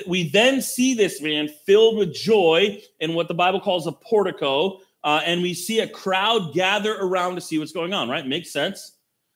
We 0.07 0.29
then 0.29 0.61
see 0.61 0.93
this 0.93 1.21
man 1.21 1.49
filled 1.65 1.97
with 1.97 2.13
joy 2.13 2.81
in 2.99 3.13
what 3.13 3.27
the 3.27 3.33
Bible 3.33 3.59
calls 3.59 3.87
a 3.87 3.91
portico, 3.91 4.79
uh, 5.03 5.21
and 5.25 5.41
we 5.41 5.53
see 5.53 5.79
a 5.79 5.87
crowd 5.87 6.53
gather 6.53 6.95
around 6.95 7.35
to 7.35 7.41
see 7.41 7.57
what's 7.57 7.71
going 7.71 7.93
on, 7.93 8.07
right? 8.07 8.25
Makes 8.25 8.51
sense. 8.51 8.93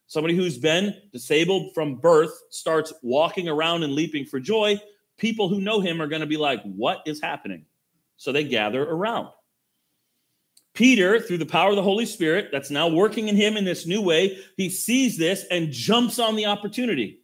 Somebody 0.07 0.35
who's 0.35 0.57
been 0.59 0.95
disabled 1.12 1.73
from 1.73 1.95
birth 1.95 2.31
starts 2.51 2.93
walking 3.01 3.50
around 3.50 3.83
and 3.83 3.93
leaping 3.93 4.25
for 4.25 4.39
joy. 4.39 4.79
People 5.23 5.47
who 5.47 5.61
know 5.61 5.79
him 5.79 6.01
are 6.01 6.07
going 6.07 6.19
to 6.19 6.27
be 6.27 6.35
like, 6.35 6.61
What 6.63 7.01
is 7.05 7.21
happening? 7.21 7.63
So 8.17 8.33
they 8.33 8.43
gather 8.43 8.83
around. 8.83 9.29
Peter, 10.73 11.17
through 11.17 11.37
the 11.37 11.45
power 11.45 11.69
of 11.69 11.77
the 11.77 11.81
Holy 11.81 12.05
Spirit 12.05 12.49
that's 12.51 12.69
now 12.69 12.89
working 12.89 13.29
in 13.29 13.35
him 13.37 13.55
in 13.55 13.63
this 13.63 13.87
new 13.87 14.01
way, 14.01 14.37
he 14.57 14.69
sees 14.69 15.17
this 15.17 15.45
and 15.49 15.71
jumps 15.71 16.19
on 16.19 16.35
the 16.35 16.45
opportunity. 16.45 17.21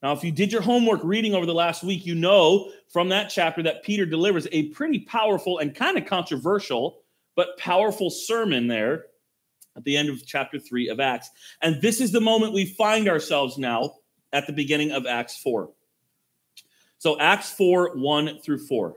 Now, 0.00 0.12
if 0.12 0.22
you 0.22 0.30
did 0.30 0.52
your 0.52 0.62
homework 0.62 1.00
reading 1.02 1.34
over 1.34 1.44
the 1.44 1.52
last 1.52 1.82
week, 1.82 2.06
you 2.06 2.14
know 2.14 2.70
from 2.88 3.08
that 3.08 3.30
chapter 3.30 3.64
that 3.64 3.82
Peter 3.82 4.06
delivers 4.06 4.46
a 4.52 4.68
pretty 4.68 5.00
powerful 5.00 5.58
and 5.58 5.74
kind 5.74 5.98
of 5.98 6.06
controversial, 6.06 7.02
but 7.34 7.58
powerful 7.58 8.10
sermon 8.10 8.68
there 8.68 9.06
at 9.76 9.82
the 9.82 9.96
end 9.96 10.08
of 10.08 10.24
chapter 10.24 10.60
3 10.60 10.88
of 10.88 11.00
Acts. 11.00 11.30
And 11.62 11.82
this 11.82 12.00
is 12.00 12.12
the 12.12 12.20
moment 12.20 12.52
we 12.52 12.66
find 12.66 13.08
ourselves 13.08 13.58
now 13.58 13.94
at 14.32 14.46
the 14.46 14.52
beginning 14.52 14.92
of 14.92 15.04
Acts 15.04 15.36
4. 15.38 15.68
So, 17.00 17.18
Acts 17.18 17.50
4 17.52 17.96
1 17.96 18.40
through 18.40 18.58
4. 18.58 18.94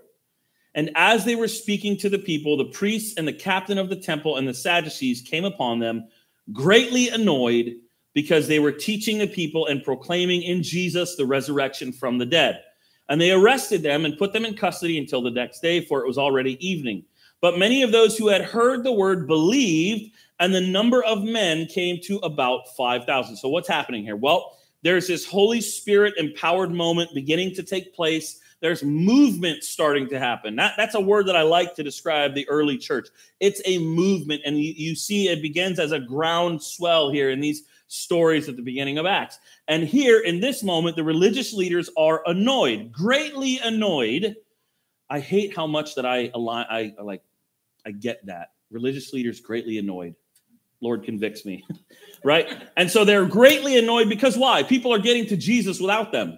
And 0.76 0.92
as 0.96 1.24
they 1.24 1.36
were 1.36 1.48
speaking 1.48 1.96
to 1.98 2.10
the 2.10 2.20
people, 2.20 2.58
the 2.58 2.66
priests 2.66 3.18
and 3.18 3.26
the 3.26 3.32
captain 3.32 3.78
of 3.78 3.88
the 3.88 3.96
temple 3.96 4.36
and 4.36 4.46
the 4.46 4.54
Sadducees 4.54 5.22
came 5.22 5.46
upon 5.46 5.80
them, 5.80 6.10
greatly 6.52 7.08
annoyed 7.08 7.78
because 8.14 8.46
they 8.46 8.60
were 8.60 8.74
teaching 8.74 9.20
the 9.20 9.28
people 9.28 9.68
and 9.68 9.86
proclaiming 9.86 10.44
in 10.44 10.62
Jesus 10.62 11.16
the 11.16 11.26
resurrection 11.26 11.94
from 11.94 12.18
the 12.18 12.26
dead. 12.26 12.62
And 13.08 13.22
they 13.22 13.32
arrested 13.32 13.84
them 13.84 14.04
and 14.04 14.18
put 14.18 14.34
them 14.34 14.44
in 14.44 14.58
custody 14.58 14.98
until 14.98 15.22
the 15.22 15.32
next 15.32 15.62
day, 15.62 15.80
for 15.80 16.02
it 16.02 16.08
was 16.08 16.18
already 16.18 16.58
evening. 16.66 17.06
But 17.40 17.58
many 17.58 17.84
of 17.84 17.94
those 17.94 18.18
who 18.18 18.28
had 18.28 18.42
heard 18.42 18.84
the 18.84 18.92
word 18.92 19.28
believed, 19.28 20.12
and 20.42 20.54
the 20.54 20.60
number 20.60 21.02
of 21.06 21.24
men 21.24 21.68
came 21.68 22.02
to 22.04 22.18
about 22.18 22.76
5,000. 22.76 23.38
So, 23.38 23.48
what's 23.48 23.70
happening 23.70 24.04
here? 24.04 24.18
Well, 24.18 24.58
there's 24.84 25.08
this 25.08 25.26
Holy 25.26 25.62
Spirit 25.62 26.14
empowered 26.18 26.72
moment 26.72 27.12
beginning 27.14 27.56
to 27.56 27.64
take 27.64 27.96
place 27.96 28.40
there's 28.64 28.82
movement 28.82 29.62
starting 29.62 30.08
to 30.08 30.18
happen. 30.18 30.56
That, 30.56 30.76
that's 30.78 30.96
a 30.96 31.02
word 31.02 31.28
that 31.28 31.36
I 31.36 31.42
like 31.42 31.76
to 31.76 31.84
describe 31.84 32.34
the 32.34 32.48
early 32.48 32.78
church. 32.78 33.10
It's 33.42 33.62
a 33.66 33.78
movement, 33.80 34.42
and 34.46 34.58
you, 34.58 34.72
you 34.72 34.96
see 34.96 35.28
it 35.28 35.42
begins 35.42 35.80
as 35.80 35.92
a 35.92 36.00
ground 36.00 36.64
swell 36.64 37.12
here 37.12 37.30
in 37.30 37.42
these 37.42 37.64
stories 37.88 38.48
at 38.48 38.56
the 38.56 38.62
beginning 38.62 38.98
of 38.98 39.06
Acts. 39.06 39.38
And 39.68 39.84
here 39.84 40.22
in 40.22 40.40
this 40.40 40.64
moment, 40.64 40.96
the 40.96 41.04
religious 41.04 41.52
leaders 41.52 41.90
are 41.98 42.24
annoyed, 42.26 42.94
greatly 42.94 43.60
annoyed. 43.60 44.38
I 45.10 45.20
hate 45.20 45.54
how 45.54 45.68
much 45.68 45.96
that 45.96 46.06
I 46.06 46.32
align, 46.34 46.66
I, 46.70 46.94
I 46.98 47.02
like, 47.02 47.22
I 47.86 47.92
get 47.92 48.26
that. 48.28 48.54
Religious 48.72 49.12
leaders 49.12 49.42
greatly 49.42 49.78
annoyed. 49.78 50.16
Lord 50.84 51.04
convicts 51.04 51.46
me, 51.46 51.66
right? 52.24 52.48
And 52.78 52.92
so 52.92 53.06
they're 53.06 53.26
greatly 53.26 53.78
annoyed 53.78 54.10
because 54.10 54.38
why? 54.38 54.64
People 54.64 54.94
are 54.94 55.00
getting 55.00 55.26
to 55.28 55.38
Jesus 55.38 55.80
without 55.80 56.12
them 56.12 56.38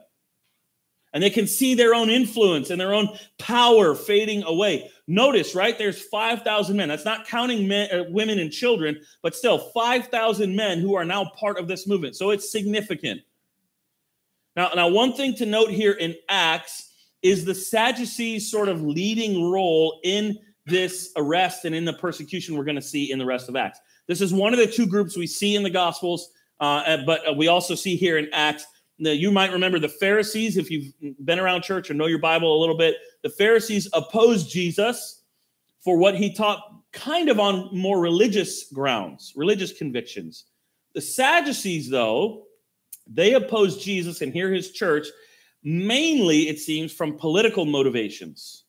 and 1.16 1.24
they 1.24 1.30
can 1.30 1.48
see 1.48 1.76
their 1.76 1.96
own 1.96 2.10
influence 2.10 2.70
and 2.70 2.80
their 2.80 2.94
own 2.94 3.08
power 3.40 3.96
fading 3.96 4.44
away. 4.44 4.92
Notice, 5.08 5.56
right? 5.56 5.78
There's 5.78 6.02
5,000 6.02 6.76
men. 6.76 6.90
That's 6.90 7.06
not 7.06 7.26
counting 7.26 7.70
men, 7.70 7.90
uh, 7.90 8.04
women 8.10 8.38
and 8.38 8.52
children, 8.52 9.00
but 9.24 9.34
still 9.34 9.58
5,000 9.58 10.54
men 10.54 10.80
who 10.80 10.94
are 10.96 11.06
now 11.06 11.32
part 11.40 11.58
of 11.58 11.70
this 11.70 11.88
movement. 11.88 12.18
So 12.18 12.32
it's 12.32 12.52
significant. 12.52 13.22
Now, 14.58 14.72
now, 14.76 14.90
one 14.90 15.14
thing 15.14 15.34
to 15.36 15.46
note 15.46 15.70
here 15.70 15.94
in 15.94 16.16
Acts 16.28 16.92
is 17.22 17.46
the 17.46 17.56
Sadducees' 17.56 18.52
sort 18.52 18.68
of 18.68 18.82
leading 18.82 19.50
role 19.50 20.02
in 20.04 20.38
this 20.66 21.14
arrest 21.16 21.64
and 21.64 21.74
in 21.74 21.86
the 21.86 21.94
persecution 21.94 22.58
we're 22.58 22.66
going 22.66 22.76
to 22.76 22.82
see 22.82 23.10
in 23.10 23.20
the 23.20 23.26
rest 23.26 23.48
of 23.48 23.56
Acts. 23.56 23.80
This 24.08 24.22
is 24.22 24.34
one 24.34 24.54
of 24.54 24.60
the 24.60 24.68
two 24.68 24.86
groups 24.86 25.18
we 25.18 25.28
see 25.28 25.56
in 25.56 25.64
the 25.64 25.70
Gospels, 25.70 26.30
uh, 26.60 26.98
but 27.06 27.38
we 27.38 27.48
also 27.48 27.76
see 27.76 27.96
here 27.96 28.18
in 28.18 28.30
Acts 28.34 28.66
you 28.98 29.32
might 29.32 29.52
remember 29.52 29.80
the 29.80 29.90
Pharisees, 29.90 30.58
if 30.58 30.72
you've 30.72 30.94
been 31.26 31.40
around 31.40 31.64
church 31.64 31.90
or 31.90 31.94
know 31.94 32.06
your 32.06 32.20
Bible 32.20 32.58
a 32.58 32.60
little 32.60 32.78
bit, 32.78 32.96
the 33.24 33.30
Pharisees 33.30 33.90
opposed 33.94 34.50
Jesus 34.50 35.24
for 35.82 35.98
what 35.98 36.16
he 36.16 36.34
taught 36.34 36.62
kind 36.92 37.30
of 37.30 37.40
on 37.40 37.70
more 37.78 38.00
religious 38.00 38.72
grounds, 38.72 39.34
religious 39.36 39.74
convictions. 39.74 40.46
The 40.94 41.02
Sadducees, 41.02 41.90
though, 41.90 42.46
they 43.06 43.34
opposed 43.34 43.82
Jesus 43.82 44.22
and 44.22 44.32
here 44.32 44.52
his 44.52 44.72
church 44.72 45.08
mainly, 45.64 46.48
it 46.48 46.60
seems, 46.60 46.94
from 46.94 47.18
political 47.18 47.66
motivations. 47.66 48.64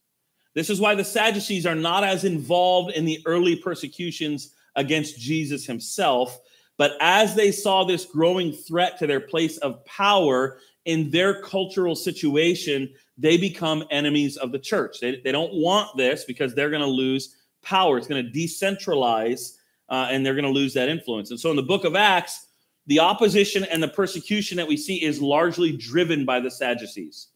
This 0.55 0.71
is 0.71 0.81
why 0.81 0.95
the 0.95 1.05
Sadducees 1.05 1.66
are 1.66 1.75
not 1.75 2.05
as 2.05 2.25
involved 2.25 2.97
in 2.97 3.05
the 3.05 3.23
early 3.26 3.57
persecutions 3.57 4.55
against 4.76 5.18
Jesus 5.18 5.66
himself 5.66 6.38
but 6.76 6.92
as 7.00 7.35
they 7.35 7.52
saw 7.52 7.85
this 7.85 8.04
growing 8.04 8.52
threat 8.52 8.99
to 8.99 9.06
their 9.06 9.21
place 9.21 9.56
of 9.59 9.85
power 9.85 10.59
in 10.85 11.11
their 11.11 11.40
cultural 11.42 11.97
situation, 11.97 12.92
they 13.18 13.37
become 13.37 13.85
enemies 13.90 14.37
of 14.37 14.52
the 14.52 14.59
church. 14.59 15.00
They, 15.00 15.21
they 15.25 15.33
don't 15.33 15.54
want 15.54 15.97
this 15.97 16.25
because 16.25 16.54
they're 16.54 16.71
going 16.71 16.83
to 16.83 16.87
lose 16.87 17.37
power. 17.62 17.99
It's 17.99 18.06
going 18.06 18.25
to 18.25 18.30
decentralize 18.30 19.54
uh, 19.88 20.09
and 20.11 20.25
they're 20.25 20.35
going 20.35 20.45
to 20.45 20.50
lose 20.50 20.75
that 20.75 20.88
influence. 20.88 21.30
And 21.30 21.40
so 21.40 21.50
in 21.50 21.56
the 21.56 21.62
book 21.62 21.85
of 21.85 21.97
Acts, 21.97 22.47
the 22.87 23.00
opposition 23.00 23.64
and 23.64 23.83
the 23.83 23.88
persecution 23.88 24.56
that 24.59 24.68
we 24.68 24.76
see 24.76 25.02
is 25.02 25.21
largely 25.21 25.76
driven 25.76 26.25
by 26.25 26.40
the 26.40 26.50
Sadducees. 26.50 27.28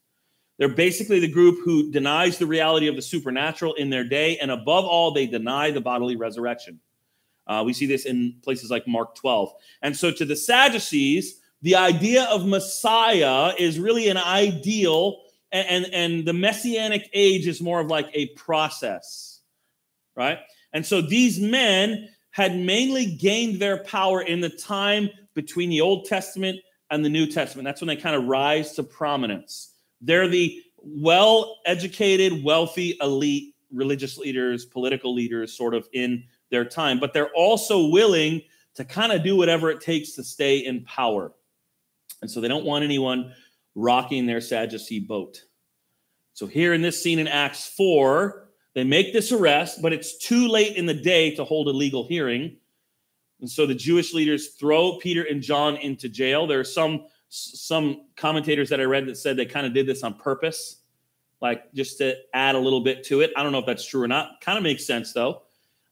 They're 0.57 0.69
basically 0.69 1.19
the 1.19 1.27
group 1.27 1.59
who 1.65 1.91
denies 1.91 2.37
the 2.37 2.45
reality 2.45 2.87
of 2.87 2.95
the 2.95 3.01
supernatural 3.01 3.73
in 3.73 3.89
their 3.89 4.03
day. 4.03 4.37
And 4.37 4.51
above 4.51 4.85
all, 4.85 5.11
they 5.11 5.25
deny 5.25 5.71
the 5.71 5.81
bodily 5.81 6.15
resurrection. 6.15 6.79
Uh, 7.47 7.63
we 7.65 7.73
see 7.73 7.85
this 7.85 8.05
in 8.05 8.35
places 8.43 8.69
like 8.69 8.87
Mark 8.87 9.15
12. 9.15 9.53
And 9.81 9.95
so 9.95 10.11
to 10.11 10.25
the 10.25 10.35
Sadducees, 10.35 11.39
the 11.61 11.75
idea 11.75 12.23
of 12.25 12.45
Messiah 12.45 13.53
is 13.57 13.79
really 13.79 14.09
an 14.09 14.17
ideal, 14.17 15.21
and, 15.51 15.67
and, 15.67 15.93
and 15.93 16.25
the 16.25 16.33
messianic 16.33 17.09
age 17.13 17.47
is 17.47 17.61
more 17.61 17.79
of 17.79 17.87
like 17.87 18.09
a 18.13 18.27
process, 18.29 19.41
right? 20.15 20.39
And 20.73 20.85
so 20.85 21.01
these 21.01 21.39
men 21.39 22.09
had 22.31 22.55
mainly 22.55 23.05
gained 23.05 23.59
their 23.59 23.83
power 23.83 24.21
in 24.21 24.39
the 24.39 24.49
time 24.49 25.09
between 25.33 25.69
the 25.69 25.81
Old 25.81 26.05
Testament 26.05 26.59
and 26.89 27.05
the 27.05 27.09
New 27.09 27.27
Testament. 27.27 27.65
That's 27.65 27.81
when 27.81 27.87
they 27.87 27.95
kind 27.95 28.15
of 28.15 28.25
rise 28.25 28.73
to 28.73 28.83
prominence. 28.83 29.73
They're 30.01 30.27
the 30.27 30.61
well 30.77 31.57
educated, 31.65 32.43
wealthy, 32.43 32.97
elite 33.01 33.55
religious 33.71 34.17
leaders, 34.17 34.65
political 34.65 35.13
leaders, 35.13 35.55
sort 35.55 35.73
of 35.73 35.87
in 35.93 36.23
their 36.51 36.65
time, 36.65 36.99
but 36.99 37.13
they're 37.13 37.31
also 37.33 37.87
willing 37.87 38.41
to 38.75 38.85
kind 38.85 39.11
of 39.11 39.23
do 39.23 39.35
whatever 39.35 39.69
it 39.69 39.81
takes 39.81 40.13
to 40.13 40.23
stay 40.23 40.59
in 40.59 40.83
power. 40.83 41.31
And 42.21 42.29
so 42.29 42.39
they 42.39 42.47
don't 42.47 42.65
want 42.65 42.83
anyone 42.83 43.33
rocking 43.75 44.25
their 44.25 44.41
Sadducee 44.41 44.99
boat. 44.99 45.41
So 46.33 46.47
here 46.47 46.73
in 46.73 46.81
this 46.81 47.01
scene 47.01 47.19
in 47.19 47.27
Acts 47.27 47.69
4, 47.75 48.49
they 48.73 48.83
make 48.83 49.11
this 49.11 49.31
arrest, 49.31 49.81
but 49.81 49.93
it's 49.93 50.17
too 50.17 50.47
late 50.47 50.75
in 50.77 50.85
the 50.85 50.93
day 50.93 51.35
to 51.35 51.43
hold 51.43 51.67
a 51.67 51.71
legal 51.71 52.07
hearing. 52.07 52.57
And 53.41 53.49
so 53.49 53.65
the 53.65 53.75
Jewish 53.75 54.13
leaders 54.13 54.49
throw 54.49 54.97
Peter 54.97 55.23
and 55.23 55.41
John 55.41 55.75
into 55.77 56.07
jail. 56.07 56.47
There 56.47 56.59
are 56.59 56.63
some 56.63 57.05
some 57.33 58.07
commentators 58.17 58.67
that 58.69 58.81
I 58.81 58.83
read 58.83 59.05
that 59.05 59.17
said 59.17 59.37
they 59.37 59.45
kind 59.45 59.65
of 59.65 59.73
did 59.73 59.87
this 59.87 60.03
on 60.03 60.15
purpose, 60.15 60.81
like 61.41 61.71
just 61.73 61.97
to 61.99 62.17
add 62.33 62.55
a 62.55 62.59
little 62.59 62.81
bit 62.81 63.05
to 63.05 63.21
it. 63.21 63.31
I 63.37 63.43
don't 63.43 63.53
know 63.53 63.59
if 63.59 63.65
that's 63.65 63.85
true 63.85 64.01
or 64.01 64.07
not. 64.07 64.41
Kind 64.41 64.57
of 64.57 64.63
makes 64.63 64.85
sense 64.85 65.13
though. 65.13 65.43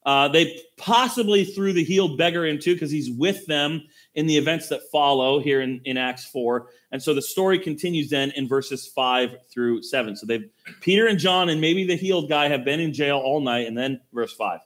Uh, 0.05 0.27
they 0.29 0.59
possibly 0.77 1.43
threw 1.43 1.73
the 1.73 1.83
healed 1.83 2.17
beggar 2.17 2.45
into 2.45 2.73
because 2.73 2.91
he's 2.91 3.11
with 3.11 3.45
them 3.47 3.83
in 4.15 4.27
the 4.27 4.37
events 4.37 4.69
that 4.69 4.81
follow 4.91 5.39
here 5.39 5.61
in, 5.61 5.81
in 5.83 5.97
Acts 5.97 6.25
4. 6.25 6.67
And 6.91 7.03
so 7.03 7.13
the 7.13 7.21
story 7.21 7.59
continues 7.59 8.09
then 8.09 8.31
in 8.31 8.47
verses 8.47 8.87
5 8.87 9.35
through 9.51 9.83
7. 9.83 10.15
So 10.15 10.25
they've 10.25 10.49
Peter 10.79 11.07
and 11.07 11.19
John 11.19 11.49
and 11.49 11.59
maybe 11.59 11.85
the 11.85 11.97
healed 11.97 12.29
guy 12.29 12.47
have 12.47 12.63
been 12.63 12.79
in 12.79 12.93
jail 12.93 13.17
all 13.17 13.41
night. 13.41 13.67
And 13.67 13.77
then 13.77 13.99
verse 14.13 14.33
5. 14.33 14.61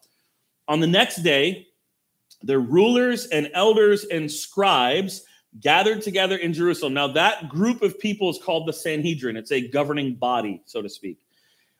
On 0.67 0.79
the 0.79 0.87
next 0.87 1.17
day, 1.17 1.67
the 2.43 2.59
rulers 2.59 3.25
and 3.27 3.49
elders 3.53 4.05
and 4.05 4.31
scribes 4.31 5.23
gathered 5.59 6.01
together 6.01 6.37
in 6.37 6.53
Jerusalem. 6.53 6.93
Now, 6.93 7.07
that 7.07 7.49
group 7.49 7.81
of 7.81 7.99
people 7.99 8.29
is 8.29 8.39
called 8.43 8.67
the 8.67 8.73
Sanhedrin, 8.73 9.37
it's 9.37 9.51
a 9.51 9.67
governing 9.67 10.15
body, 10.15 10.61
so 10.65 10.81
to 10.81 10.89
speak 10.89 11.19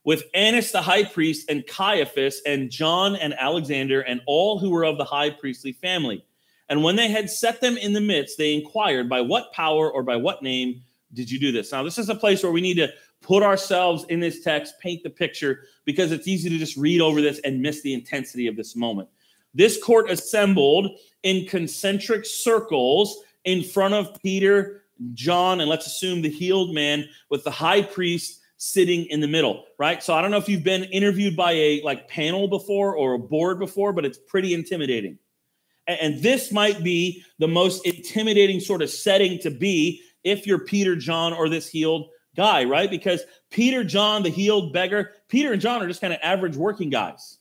with 0.04 0.24
Annas 0.34 0.72
the 0.72 0.82
high 0.82 1.04
priest 1.04 1.50
and 1.50 1.66
Caiaphas 1.66 2.42
and 2.46 2.70
John 2.70 3.16
and 3.16 3.34
Alexander 3.34 4.02
and 4.02 4.22
all 4.26 4.60
who 4.60 4.70
were 4.70 4.84
of 4.84 4.98
the 4.98 5.06
high 5.06 5.30
priestly 5.30 5.72
family. 5.72 6.26
And 6.70 6.84
when 6.84 6.96
they 6.96 7.10
had 7.10 7.30
set 7.30 7.62
them 7.62 7.78
in 7.78 7.94
the 7.94 8.02
midst, 8.02 8.38
they 8.38 8.54
inquired, 8.54 9.10
By 9.10 9.22
what 9.22 9.52
power 9.54 9.92
or 9.92 10.04
by 10.04 10.16
what 10.16 10.44
name 10.44 10.82
did 11.14 11.30
you 11.30 11.40
do 11.40 11.52
this? 11.52 11.72
Now, 11.72 11.84
this 11.84 11.98
is 11.98 12.10
a 12.10 12.16
place 12.16 12.44
where 12.44 12.52
we 12.52 12.62
need 12.62 12.76
to 12.76 12.92
put 13.22 13.44
ourselves 13.44 14.06
in 14.10 14.20
this 14.20 14.42
text, 14.42 14.80
paint 14.80 15.04
the 15.04 15.10
picture, 15.10 15.62
because 15.86 16.12
it's 16.12 16.28
easy 16.28 16.50
to 16.50 16.58
just 16.58 16.76
read 16.76 17.02
over 17.02 17.22
this 17.22 17.40
and 17.40 17.62
miss 17.62 17.82
the 17.82 17.94
intensity 17.94 18.48
of 18.48 18.56
this 18.56 18.76
moment. 18.76 19.08
This 19.54 19.82
court 19.82 20.10
assembled 20.10 20.98
in 21.22 21.46
concentric 21.46 22.26
circles 22.26 23.24
in 23.46 23.64
front 23.64 23.94
of 23.94 24.20
Peter, 24.22 24.84
John, 25.14 25.62
and 25.62 25.70
let's 25.70 25.86
assume 25.86 26.22
the 26.22 26.30
healed 26.30 26.74
man 26.74 27.08
with 27.30 27.44
the 27.44 27.52
high 27.52 27.82
priest 27.82 28.40
sitting 28.64 29.06
in 29.08 29.20
the 29.20 29.28
middle, 29.28 29.66
right? 29.78 30.02
So 30.02 30.14
I 30.14 30.22
don't 30.22 30.32
know 30.32 30.38
if 30.38 30.48
you've 30.48 30.64
been 30.64 30.86
interviewed 30.86 31.36
by 31.36 31.52
a 31.52 31.82
like 31.84 32.08
panel 32.08 32.48
before 32.48 32.96
or 32.96 33.14
a 33.14 33.20
board 33.20 33.60
before, 33.60 33.92
but 33.92 34.06
it's 34.06 34.18
pretty 34.18 34.54
intimidating. 34.54 35.20
And 35.86 36.22
this 36.22 36.50
might 36.50 36.82
be 36.82 37.26
the 37.40 37.48
most 37.48 37.86
intimidating 37.86 38.62
sort 38.62 38.82
of 38.82 38.90
setting 38.90 39.38
to 39.40 39.52
be 39.52 40.02
if 40.24 40.48
you're 40.48 40.60
Peter, 40.60 40.96
John, 40.96 41.34
or 41.34 41.50
this 41.50 41.68
healed 41.68 42.08
guy, 42.38 42.64
right? 42.64 42.90
Because 42.90 43.22
Peter, 43.52 43.84
John, 43.84 44.24
the 44.24 44.30
healed 44.30 44.72
beggar, 44.72 45.12
Peter 45.28 45.52
and 45.52 45.62
John 45.62 45.84
are 45.84 45.88
just 45.88 46.00
kind 46.00 46.14
of 46.14 46.20
average 46.24 46.56
working 46.56 46.90
guys. 46.90 47.40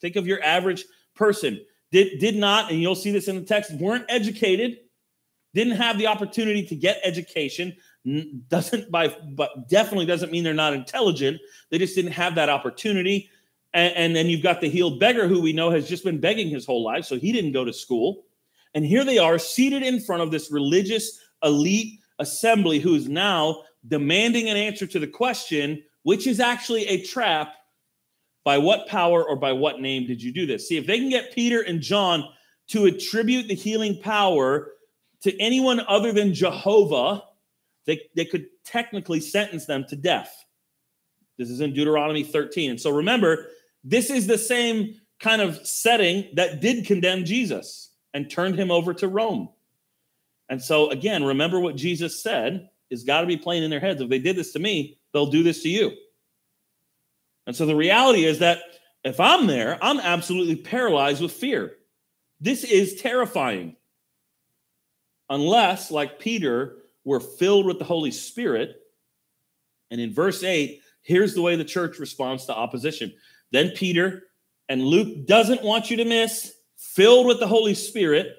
Think 0.00 0.14
of 0.14 0.28
your 0.28 0.40
average 0.44 0.84
person. 1.16 1.60
Did, 1.90 2.20
did 2.20 2.36
not, 2.36 2.70
and 2.70 2.80
you'll 2.80 2.94
see 2.94 3.10
this 3.10 3.26
in 3.26 3.34
the 3.34 3.42
text, 3.42 3.72
weren't 3.72 4.06
educated, 4.08 4.76
didn't 5.54 5.76
have 5.76 5.98
the 5.98 6.06
opportunity 6.06 6.64
to 6.66 6.76
get 6.76 7.00
education, 7.02 7.76
doesn't 8.48 8.90
by 8.90 9.14
but 9.32 9.68
definitely 9.68 10.06
doesn't 10.06 10.32
mean 10.32 10.42
they're 10.42 10.54
not 10.54 10.72
intelligent. 10.72 11.38
They 11.70 11.78
just 11.78 11.94
didn't 11.94 12.12
have 12.12 12.34
that 12.36 12.48
opportunity. 12.48 13.28
And, 13.74 13.94
and 13.94 14.16
then 14.16 14.26
you've 14.26 14.42
got 14.42 14.60
the 14.60 14.70
healed 14.70 14.98
beggar 14.98 15.28
who 15.28 15.40
we 15.40 15.52
know 15.52 15.70
has 15.70 15.88
just 15.88 16.04
been 16.04 16.18
begging 16.18 16.48
his 16.48 16.66
whole 16.66 16.82
life, 16.82 17.04
so 17.04 17.16
he 17.16 17.32
didn't 17.32 17.52
go 17.52 17.64
to 17.64 17.72
school. 17.72 18.24
And 18.74 18.84
here 18.84 19.04
they 19.04 19.18
are 19.18 19.38
seated 19.38 19.82
in 19.82 20.00
front 20.00 20.22
of 20.22 20.30
this 20.30 20.50
religious 20.50 21.20
elite 21.42 22.00
assembly 22.18 22.78
who's 22.78 23.08
now 23.08 23.62
demanding 23.88 24.48
an 24.48 24.56
answer 24.56 24.86
to 24.86 24.98
the 24.98 25.06
question, 25.06 25.82
which 26.02 26.26
is 26.26 26.40
actually 26.40 26.86
a 26.86 27.02
trap. 27.04 27.54
By 28.42 28.56
what 28.56 28.88
power 28.88 29.22
or 29.22 29.36
by 29.36 29.52
what 29.52 29.82
name 29.82 30.06
did 30.06 30.22
you 30.22 30.32
do 30.32 30.46
this? 30.46 30.66
See, 30.66 30.78
if 30.78 30.86
they 30.86 30.98
can 30.98 31.10
get 31.10 31.34
Peter 31.34 31.60
and 31.60 31.78
John 31.82 32.24
to 32.68 32.86
attribute 32.86 33.48
the 33.48 33.54
healing 33.54 34.00
power 34.00 34.72
to 35.22 35.38
anyone 35.38 35.80
other 35.88 36.10
than 36.10 36.32
Jehovah, 36.32 37.22
they, 37.86 38.00
they 38.14 38.24
could 38.24 38.46
technically 38.64 39.20
sentence 39.20 39.66
them 39.66 39.84
to 39.88 39.96
death. 39.96 40.32
This 41.38 41.50
is 41.50 41.60
in 41.60 41.72
Deuteronomy 41.72 42.22
13. 42.22 42.70
And 42.70 42.80
so 42.80 42.90
remember, 42.90 43.46
this 43.82 44.10
is 44.10 44.26
the 44.26 44.38
same 44.38 45.00
kind 45.18 45.40
of 45.40 45.66
setting 45.66 46.28
that 46.34 46.60
did 46.60 46.86
condemn 46.86 47.24
Jesus 47.24 47.90
and 48.12 48.30
turned 48.30 48.56
him 48.56 48.70
over 48.70 48.92
to 48.94 49.08
Rome. 49.08 49.48
And 50.48 50.60
so, 50.62 50.90
again, 50.90 51.24
remember 51.24 51.60
what 51.60 51.76
Jesus 51.76 52.22
said 52.22 52.68
is 52.90 53.04
got 53.04 53.20
to 53.20 53.26
be 53.26 53.36
playing 53.36 53.62
in 53.62 53.70
their 53.70 53.80
heads. 53.80 54.00
If 54.00 54.08
they 54.08 54.18
did 54.18 54.36
this 54.36 54.52
to 54.52 54.58
me, 54.58 54.98
they'll 55.12 55.30
do 55.30 55.42
this 55.42 55.62
to 55.62 55.68
you. 55.68 55.92
And 57.46 57.54
so 57.54 57.66
the 57.66 57.76
reality 57.76 58.24
is 58.24 58.40
that 58.40 58.60
if 59.04 59.18
I'm 59.20 59.46
there, 59.46 59.78
I'm 59.80 60.00
absolutely 60.00 60.56
paralyzed 60.56 61.22
with 61.22 61.32
fear. 61.32 61.76
This 62.40 62.64
is 62.64 63.00
terrifying. 63.00 63.76
Unless, 65.28 65.90
like 65.90 66.18
Peter, 66.18 66.78
we're 67.04 67.20
filled 67.20 67.66
with 67.66 67.78
the 67.78 67.84
Holy 67.84 68.10
Spirit. 68.10 68.76
And 69.90 70.00
in 70.00 70.12
verse 70.12 70.42
8, 70.42 70.80
here's 71.02 71.34
the 71.34 71.42
way 71.42 71.56
the 71.56 71.64
church 71.64 71.98
responds 71.98 72.46
to 72.46 72.54
opposition. 72.54 73.12
Then 73.50 73.70
Peter, 73.70 74.24
and 74.68 74.82
Luke 74.82 75.26
doesn't 75.26 75.62
want 75.62 75.90
you 75.90 75.96
to 75.98 76.04
miss, 76.04 76.54
filled 76.76 77.26
with 77.26 77.40
the 77.40 77.46
Holy 77.46 77.74
Spirit, 77.74 78.36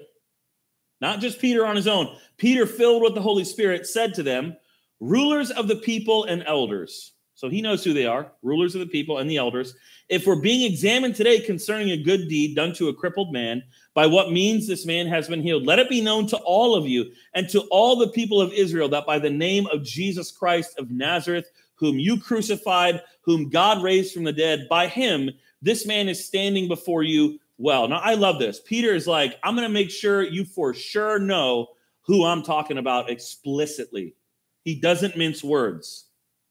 not 1.00 1.20
just 1.20 1.40
Peter 1.40 1.66
on 1.66 1.76
his 1.76 1.88
own. 1.88 2.16
Peter, 2.38 2.66
filled 2.66 3.02
with 3.02 3.14
the 3.14 3.20
Holy 3.20 3.44
Spirit, 3.44 3.86
said 3.86 4.14
to 4.14 4.22
them, 4.22 4.56
Rulers 5.00 5.50
of 5.50 5.66
the 5.68 5.76
people 5.76 6.24
and 6.24 6.44
elders. 6.46 7.12
So 7.42 7.48
he 7.48 7.60
knows 7.60 7.82
who 7.82 7.92
they 7.92 8.06
are, 8.06 8.30
rulers 8.42 8.76
of 8.76 8.78
the 8.82 8.86
people 8.86 9.18
and 9.18 9.28
the 9.28 9.36
elders. 9.36 9.74
If 10.08 10.28
we're 10.28 10.40
being 10.40 10.62
examined 10.62 11.16
today 11.16 11.40
concerning 11.40 11.90
a 11.90 11.96
good 12.00 12.28
deed 12.28 12.54
done 12.54 12.72
to 12.74 12.88
a 12.88 12.94
crippled 12.94 13.32
man, 13.32 13.64
by 13.94 14.06
what 14.06 14.30
means 14.30 14.64
this 14.64 14.86
man 14.86 15.08
has 15.08 15.26
been 15.26 15.42
healed, 15.42 15.66
let 15.66 15.80
it 15.80 15.88
be 15.88 16.00
known 16.00 16.28
to 16.28 16.36
all 16.36 16.76
of 16.76 16.86
you 16.86 17.10
and 17.34 17.48
to 17.48 17.62
all 17.62 17.96
the 17.96 18.10
people 18.10 18.40
of 18.40 18.52
Israel 18.52 18.88
that 18.90 19.06
by 19.06 19.18
the 19.18 19.28
name 19.28 19.66
of 19.72 19.82
Jesus 19.82 20.30
Christ 20.30 20.78
of 20.78 20.92
Nazareth, 20.92 21.50
whom 21.74 21.98
you 21.98 22.16
crucified, 22.16 23.02
whom 23.22 23.50
God 23.50 23.82
raised 23.82 24.14
from 24.14 24.22
the 24.22 24.32
dead, 24.32 24.68
by 24.70 24.86
him, 24.86 25.28
this 25.60 25.84
man 25.84 26.08
is 26.08 26.24
standing 26.24 26.68
before 26.68 27.02
you 27.02 27.40
well. 27.58 27.88
Now, 27.88 27.98
I 27.98 28.14
love 28.14 28.38
this. 28.38 28.60
Peter 28.64 28.94
is 28.94 29.08
like, 29.08 29.36
I'm 29.42 29.56
going 29.56 29.66
to 29.66 29.74
make 29.74 29.90
sure 29.90 30.22
you 30.22 30.44
for 30.44 30.74
sure 30.74 31.18
know 31.18 31.70
who 32.02 32.24
I'm 32.24 32.44
talking 32.44 32.78
about 32.78 33.10
explicitly. 33.10 34.14
He 34.62 34.76
doesn't 34.76 35.16
mince 35.16 35.42
words, 35.42 36.04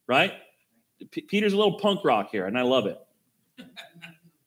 right? 0.06 0.34
P- 1.09 1.21
Peter's 1.21 1.53
a 1.53 1.57
little 1.57 1.79
punk 1.79 2.03
rock 2.03 2.29
here, 2.31 2.45
and 2.45 2.57
I 2.57 2.61
love 2.61 2.85
it. 2.85 2.99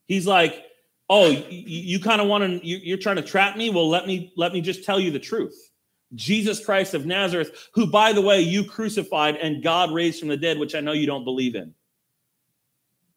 He's 0.06 0.26
like, 0.26 0.64
"Oh, 1.08 1.28
you, 1.28 1.46
you 1.50 2.00
kind 2.00 2.20
of 2.20 2.28
want 2.28 2.44
to? 2.44 2.66
You, 2.66 2.78
you're 2.82 2.98
trying 2.98 3.16
to 3.16 3.22
trap 3.22 3.56
me? 3.56 3.70
Well, 3.70 3.88
let 3.88 4.06
me 4.06 4.32
let 4.36 4.52
me 4.52 4.60
just 4.60 4.84
tell 4.84 5.00
you 5.00 5.10
the 5.10 5.18
truth. 5.18 5.70
Jesus 6.14 6.64
Christ 6.64 6.94
of 6.94 7.06
Nazareth, 7.06 7.68
who, 7.72 7.86
by 7.86 8.12
the 8.12 8.20
way, 8.20 8.40
you 8.40 8.64
crucified 8.64 9.36
and 9.36 9.62
God 9.62 9.92
raised 9.92 10.20
from 10.20 10.28
the 10.28 10.36
dead, 10.36 10.58
which 10.58 10.74
I 10.74 10.80
know 10.80 10.92
you 10.92 11.06
don't 11.06 11.24
believe 11.24 11.54
in. 11.54 11.74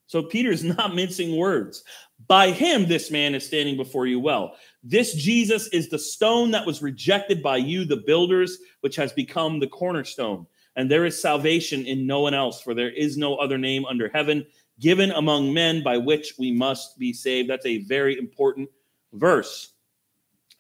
So 0.08 0.24
Peter's 0.24 0.64
not 0.78 0.96
mincing 0.96 1.38
words. 1.38 1.84
By 2.28 2.52
him, 2.52 2.88
this 2.88 3.12
man 3.12 3.36
is 3.36 3.46
standing 3.46 3.78
before 3.78 4.08
you 4.08 4.20
well. 4.20 4.56
This 4.84 5.14
Jesus 5.14 5.68
is 5.68 5.90
the 5.90 6.00
stone 6.00 6.52
that 6.52 6.66
was 6.66 6.82
rejected 6.82 7.44
by 7.44 7.58
you, 7.58 7.86
the 7.86 8.04
builders, 8.08 8.58
which 8.82 8.96
has 8.96 9.14
become 9.14 9.60
the 9.60 9.68
cornerstone. 9.68 10.48
And 10.78 10.90
there 10.90 11.06
is 11.06 11.22
salvation 11.22 11.86
in 11.86 12.08
no 12.08 12.22
one 12.22 12.36
else, 12.36 12.62
for 12.62 12.74
there 12.74 12.92
is 12.92 13.18
no 13.18 13.36
other 13.36 13.58
name 13.58 13.84
under 13.86 14.10
heaven 14.10 14.46
given 14.80 15.12
among 15.12 15.52
men 15.52 15.84
by 15.84 15.98
which 15.98 16.36
we 16.38 16.52
must 16.52 17.00
be 17.00 17.12
saved. 17.12 17.50
That's 17.50 17.66
a 17.66 17.84
very 17.86 18.18
important 18.18 18.70
verse. 19.14 19.74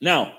Now, 0.01 0.33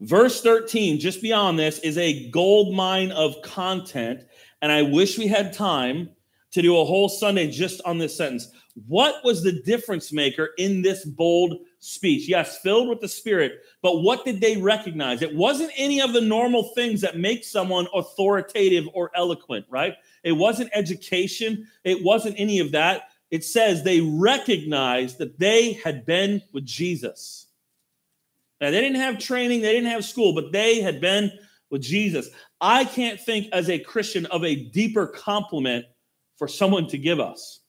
verse 0.00 0.40
13, 0.42 1.00
just 1.00 1.20
beyond 1.20 1.58
this, 1.58 1.80
is 1.80 1.98
a 1.98 2.30
gold 2.30 2.72
mine 2.72 3.10
of 3.10 3.34
content. 3.42 4.22
And 4.62 4.70
I 4.70 4.82
wish 4.82 5.18
we 5.18 5.26
had 5.26 5.52
time 5.52 6.10
to 6.52 6.62
do 6.62 6.78
a 6.78 6.84
whole 6.84 7.08
Sunday 7.08 7.50
just 7.50 7.80
on 7.84 7.98
this 7.98 8.16
sentence. 8.16 8.52
What 8.86 9.24
was 9.24 9.42
the 9.42 9.60
difference 9.62 10.12
maker 10.12 10.50
in 10.56 10.82
this 10.82 11.04
bold 11.04 11.58
speech? 11.80 12.28
Yes, 12.28 12.58
filled 12.58 12.88
with 12.88 13.00
the 13.00 13.08
Spirit, 13.08 13.60
but 13.82 14.02
what 14.02 14.24
did 14.24 14.40
they 14.40 14.56
recognize? 14.56 15.22
It 15.22 15.34
wasn't 15.34 15.72
any 15.76 16.00
of 16.00 16.12
the 16.12 16.20
normal 16.20 16.72
things 16.74 17.00
that 17.00 17.18
make 17.18 17.44
someone 17.44 17.88
authoritative 17.92 18.84
or 18.94 19.10
eloquent, 19.14 19.66
right? 19.68 19.94
It 20.22 20.32
wasn't 20.32 20.70
education, 20.72 21.66
it 21.82 22.04
wasn't 22.04 22.38
any 22.38 22.60
of 22.60 22.72
that. 22.72 23.10
It 23.30 23.44
says 23.44 23.82
they 23.82 24.00
recognized 24.00 25.18
that 25.18 25.38
they 25.38 25.74
had 25.74 26.04
been 26.04 26.42
with 26.52 26.64
Jesus. 26.64 27.46
Now, 28.60 28.70
they 28.70 28.80
didn't 28.80 29.00
have 29.00 29.18
training, 29.18 29.62
they 29.62 29.72
didn't 29.72 29.90
have 29.90 30.04
school, 30.04 30.34
but 30.34 30.52
they 30.52 30.80
had 30.80 31.00
been 31.00 31.32
with 31.70 31.80
Jesus. 31.80 32.28
I 32.60 32.84
can't 32.84 33.18
think 33.18 33.48
as 33.52 33.70
a 33.70 33.78
Christian 33.78 34.26
of 34.26 34.44
a 34.44 34.54
deeper 34.54 35.06
compliment 35.06 35.86
for 36.36 36.46
someone 36.46 36.86
to 36.88 36.98
give 36.98 37.20
us. 37.20 37.60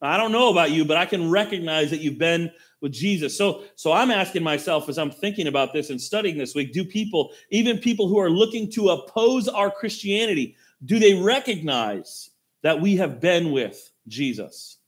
I 0.00 0.16
don't 0.16 0.30
know 0.30 0.50
about 0.50 0.70
you, 0.70 0.84
but 0.84 0.96
I 0.96 1.06
can 1.06 1.30
recognize 1.30 1.90
that 1.90 2.00
you've 2.00 2.18
been 2.18 2.52
with 2.80 2.92
Jesus. 2.92 3.36
So, 3.36 3.64
so 3.74 3.92
I'm 3.92 4.10
asking 4.10 4.42
myself 4.42 4.88
as 4.88 4.98
I'm 4.98 5.10
thinking 5.10 5.46
about 5.46 5.72
this 5.72 5.90
and 5.90 6.00
studying 6.00 6.38
this 6.38 6.54
week, 6.54 6.72
do 6.72 6.84
people, 6.84 7.32
even 7.50 7.78
people 7.78 8.08
who 8.08 8.18
are 8.18 8.30
looking 8.30 8.70
to 8.72 8.90
oppose 8.90 9.48
our 9.48 9.70
Christianity, 9.70 10.56
do 10.84 10.98
they 10.98 11.14
recognize 11.14 12.30
that 12.62 12.80
we 12.80 12.96
have 12.96 13.20
been 13.20 13.52
with 13.52 13.90
Jesus? 14.06 14.78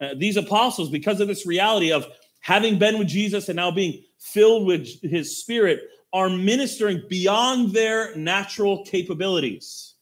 Uh, 0.00 0.14
these 0.16 0.36
apostles, 0.36 0.90
because 0.90 1.20
of 1.20 1.28
this 1.28 1.46
reality 1.46 1.92
of 1.92 2.06
having 2.40 2.78
been 2.78 2.98
with 2.98 3.08
Jesus 3.08 3.48
and 3.48 3.56
now 3.56 3.70
being 3.70 4.02
filled 4.18 4.66
with 4.66 5.00
his 5.02 5.36
spirit, 5.36 5.80
are 6.12 6.30
ministering 6.30 7.02
beyond 7.08 7.72
their 7.72 8.14
natural 8.16 8.84
capabilities. 8.84 9.94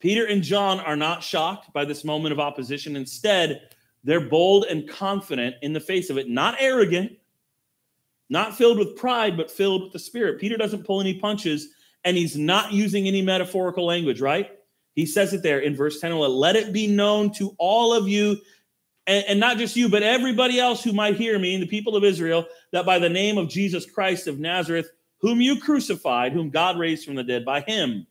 Peter 0.00 0.26
and 0.26 0.42
John 0.42 0.78
are 0.80 0.96
not 0.96 1.22
shocked 1.22 1.72
by 1.72 1.84
this 1.84 2.04
moment 2.04 2.32
of 2.32 2.38
opposition. 2.38 2.94
Instead, 2.94 3.68
they're 4.04 4.28
bold 4.28 4.64
and 4.64 4.88
confident 4.88 5.56
in 5.62 5.72
the 5.72 5.80
face 5.80 6.10
of 6.10 6.18
it, 6.18 6.28
not 6.28 6.56
arrogant, 6.58 7.12
not 8.30 8.56
filled 8.56 8.78
with 8.78 8.96
pride, 8.96 9.36
but 9.36 9.50
filled 9.50 9.82
with 9.82 9.92
the 9.92 9.98
Spirit. 9.98 10.40
Peter 10.40 10.56
doesn't 10.56 10.84
pull 10.84 11.00
any 11.00 11.18
punches 11.18 11.68
and 12.04 12.16
he's 12.16 12.36
not 12.36 12.72
using 12.72 13.06
any 13.06 13.22
metaphorical 13.22 13.84
language, 13.84 14.20
right? 14.20 14.50
He 14.94 15.06
says 15.06 15.32
it 15.32 15.42
there 15.42 15.60
in 15.60 15.76
verse 15.76 16.00
10 16.00 16.16
Let 16.16 16.56
it 16.56 16.72
be 16.72 16.86
known 16.86 17.32
to 17.34 17.54
all 17.58 17.92
of 17.92 18.08
you, 18.08 18.38
and, 19.06 19.24
and 19.28 19.40
not 19.40 19.58
just 19.58 19.76
you, 19.76 19.88
but 19.88 20.02
everybody 20.02 20.58
else 20.58 20.82
who 20.82 20.92
might 20.92 21.16
hear 21.16 21.38
me, 21.38 21.56
the 21.56 21.66
people 21.66 21.96
of 21.96 22.04
Israel, 22.04 22.46
that 22.72 22.86
by 22.86 22.98
the 22.98 23.08
name 23.08 23.38
of 23.38 23.48
Jesus 23.48 23.88
Christ 23.88 24.26
of 24.26 24.38
Nazareth, 24.38 24.90
whom 25.18 25.40
you 25.40 25.60
crucified, 25.60 26.32
whom 26.32 26.50
God 26.50 26.78
raised 26.78 27.04
from 27.04 27.14
the 27.14 27.24
dead, 27.24 27.44
by 27.44 27.60
him, 27.60 28.06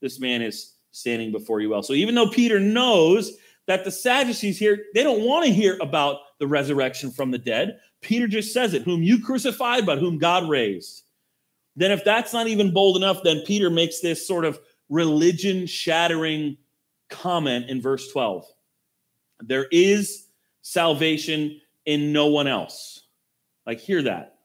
this 0.00 0.18
man 0.18 0.42
is 0.42 0.74
standing 0.92 1.32
before 1.32 1.60
you 1.60 1.70
well. 1.70 1.82
So 1.82 1.92
even 1.92 2.14
though 2.14 2.30
Peter 2.30 2.58
knows 2.58 3.36
that 3.70 3.84
the 3.84 3.90
Sadducees 3.92 4.58
here, 4.58 4.86
they 4.94 5.04
don't 5.04 5.24
want 5.24 5.46
to 5.46 5.52
hear 5.52 5.78
about 5.80 6.18
the 6.40 6.46
resurrection 6.48 7.12
from 7.12 7.30
the 7.30 7.38
dead, 7.38 7.78
Peter 8.00 8.26
just 8.26 8.52
says 8.52 8.74
it, 8.74 8.82
whom 8.82 9.00
you 9.00 9.22
crucified, 9.22 9.86
but 9.86 9.98
whom 9.98 10.18
God 10.18 10.48
raised. 10.48 11.04
Then 11.76 11.92
if 11.92 12.04
that's 12.04 12.32
not 12.32 12.48
even 12.48 12.72
bold 12.72 12.96
enough, 12.96 13.22
then 13.22 13.44
Peter 13.46 13.70
makes 13.70 14.00
this 14.00 14.26
sort 14.26 14.44
of 14.44 14.58
religion 14.88 15.66
shattering 15.66 16.56
comment 17.10 17.70
in 17.70 17.80
verse 17.80 18.10
12. 18.10 18.44
There 19.40 19.66
is 19.70 20.26
salvation 20.62 21.60
in 21.86 22.12
no 22.12 22.26
one 22.26 22.48
else. 22.48 23.06
Like, 23.66 23.78
hear 23.78 24.02
that. 24.02 24.38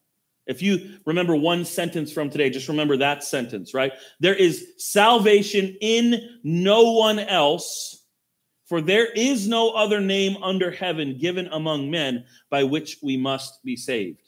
If 0.46 0.62
you 0.62 0.98
remember 1.04 1.34
one 1.34 1.64
sentence 1.64 2.12
from 2.12 2.30
today, 2.30 2.48
just 2.48 2.68
remember 2.68 2.96
that 2.98 3.24
sentence, 3.24 3.74
right? 3.74 3.92
There 4.20 4.36
is 4.36 4.74
salvation 4.78 5.76
in 5.80 6.38
no 6.44 6.92
one 6.92 7.18
else, 7.18 8.04
for 8.66 8.80
there 8.80 9.06
is 9.06 9.48
no 9.48 9.70
other 9.70 10.00
name 10.00 10.42
under 10.42 10.70
heaven 10.70 11.16
given 11.18 11.46
among 11.52 11.90
men 11.90 12.24
by 12.50 12.64
which 12.64 12.98
we 13.02 13.16
must 13.16 13.62
be 13.64 13.76
saved. 13.76 14.22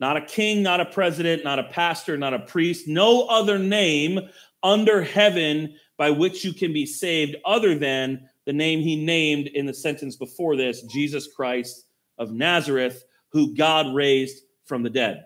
Not 0.00 0.16
a 0.16 0.22
king, 0.22 0.62
not 0.62 0.80
a 0.80 0.86
president, 0.86 1.44
not 1.44 1.58
a 1.58 1.64
pastor, 1.64 2.16
not 2.16 2.34
a 2.34 2.40
priest, 2.40 2.88
no 2.88 3.26
other 3.26 3.58
name 3.58 4.18
under 4.62 5.02
heaven 5.02 5.74
by 5.96 6.10
which 6.10 6.44
you 6.44 6.52
can 6.52 6.72
be 6.72 6.86
saved 6.86 7.36
other 7.44 7.78
than 7.78 8.28
the 8.46 8.52
name 8.52 8.80
he 8.80 8.96
named 8.96 9.48
in 9.48 9.66
the 9.66 9.74
sentence 9.74 10.16
before 10.16 10.56
this 10.56 10.82
Jesus 10.82 11.28
Christ 11.32 11.84
of 12.18 12.32
Nazareth, 12.32 13.04
who 13.28 13.54
God 13.54 13.94
raised 13.94 14.42
from 14.64 14.82
the 14.82 14.90
dead. 14.90 15.24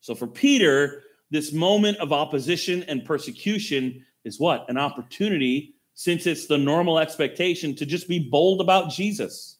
So 0.00 0.14
for 0.14 0.26
Peter, 0.26 1.02
this 1.30 1.52
moment 1.52 1.98
of 1.98 2.12
opposition 2.12 2.84
and 2.84 3.04
persecution 3.04 4.04
is 4.24 4.38
what? 4.38 4.66
An 4.68 4.78
opportunity, 4.78 5.73
since 5.94 6.26
it's 6.26 6.46
the 6.46 6.58
normal 6.58 6.98
expectation, 6.98 7.74
to 7.76 7.86
just 7.86 8.08
be 8.08 8.18
bold 8.18 8.60
about 8.60 8.90
Jesus. 8.90 9.58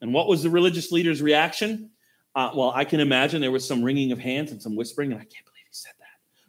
And 0.00 0.12
what 0.12 0.28
was 0.28 0.42
the 0.42 0.50
religious 0.50 0.92
leader's 0.92 1.22
reaction? 1.22 1.90
Uh, 2.34 2.50
well, 2.54 2.72
I 2.74 2.84
can 2.84 3.00
imagine 3.00 3.40
there 3.40 3.50
was 3.50 3.66
some 3.66 3.82
wringing 3.82 4.12
of 4.12 4.18
hands 4.18 4.52
and 4.52 4.60
some 4.60 4.76
whispering, 4.76 5.12
and 5.12 5.20
I 5.20 5.24
can't 5.24 5.44
believe 5.44 5.64
he 5.66 5.72
said 5.72 5.92
that, 5.98 6.06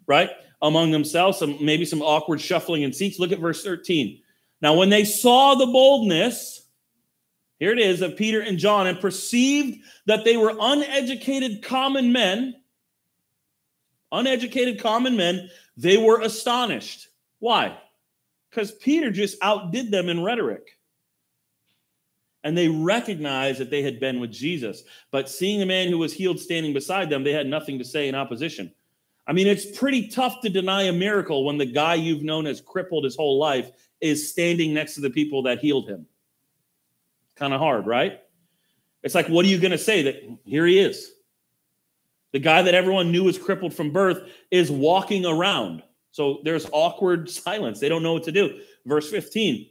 right? 0.08 0.32
Among 0.62 0.92
themselves, 0.92 1.38
some 1.38 1.64
maybe 1.64 1.86
some 1.86 2.02
awkward 2.02 2.42
shuffling 2.42 2.82
in 2.82 2.92
seats. 2.92 3.20
Look 3.20 3.32
at 3.32 3.40
verse 3.40 3.64
13. 3.64 4.22
Now, 4.62 4.74
when 4.74 4.90
they 4.90 5.06
saw 5.06 5.56
the 5.56 5.68
boldness, 5.68 6.66
here 7.60 7.72
it 7.72 7.80
is, 7.80 8.02
of 8.02 8.18
Peter 8.18 8.42
and 8.42 8.58
John, 8.58 8.88
and 8.88 9.00
perceived 9.00 9.80
that 10.06 10.26
they 10.26 10.38
were 10.38 10.54
uneducated 10.60 11.64
common 11.64 12.12
men, 12.12 12.56
uneducated 14.12 14.82
common 14.82 15.16
men, 15.16 15.50
they 15.78 15.98
were 15.98 16.20
astonished. 16.22 17.08
Why? 17.40 17.78
Because 18.56 18.72
Peter 18.72 19.12
just 19.12 19.38
outdid 19.42 19.92
them 19.92 20.08
in 20.08 20.24
rhetoric. 20.24 20.78
And 22.46 22.58
they 22.58 22.70
recognized 22.70 23.60
that 23.60 23.70
they 23.70 23.82
had 23.82 24.00
been 24.00 24.22
with 24.22 24.32
Jesus. 24.32 24.84
But 25.12 25.30
seeing 25.30 25.60
the 25.60 25.66
man 25.66 25.90
who 25.90 25.98
was 25.98 26.14
healed 26.14 26.40
standing 26.40 26.72
beside 26.72 27.10
them, 27.10 27.26
they 27.26 27.34
had 27.34 27.48
nothing 27.48 27.78
to 27.80 27.84
say 27.84 28.08
in 28.08 28.16
opposition. 28.16 28.72
I 29.28 29.34
mean, 29.34 29.48
it's 29.48 29.78
pretty 29.78 30.08
tough 30.08 30.40
to 30.42 30.50
deny 30.50 30.84
a 30.84 30.94
miracle 30.94 31.44
when 31.44 31.58
the 31.58 31.66
guy 31.66 31.96
you've 31.96 32.24
known 32.24 32.48
as 32.48 32.62
crippled 32.62 33.04
his 33.04 33.16
whole 33.18 33.40
life 33.40 33.72
is 34.00 34.30
standing 34.30 34.74
next 34.74 34.96
to 34.96 35.02
the 35.02 35.10
people 35.10 35.44
that 35.44 35.60
healed 35.60 35.90
him. 35.90 36.06
Kind 37.36 37.54
of 37.54 37.60
hard, 37.60 37.86
right? 37.86 38.22
It's 39.04 39.16
like, 39.16 39.28
what 39.28 39.44
are 39.44 39.50
you 39.50 39.60
going 39.60 39.72
to 39.72 39.78
say? 39.78 40.04
That 40.04 40.24
here 40.46 40.66
he 40.66 40.80
is. 40.80 41.12
The 42.32 42.40
guy 42.40 42.62
that 42.62 42.74
everyone 42.74 43.12
knew 43.12 43.26
was 43.26 43.38
crippled 43.38 43.74
from 43.74 43.92
birth 43.92 44.30
is 44.50 44.72
walking 44.72 45.26
around. 45.26 45.84
So 46.16 46.40
there's 46.46 46.66
awkward 46.72 47.30
silence. 47.30 47.82
They 47.82 47.90
don't 47.90 48.02
know 48.02 48.14
what 48.14 48.24
to 48.24 48.32
do. 48.32 48.62
Verse 48.86 49.10
15. 49.10 49.70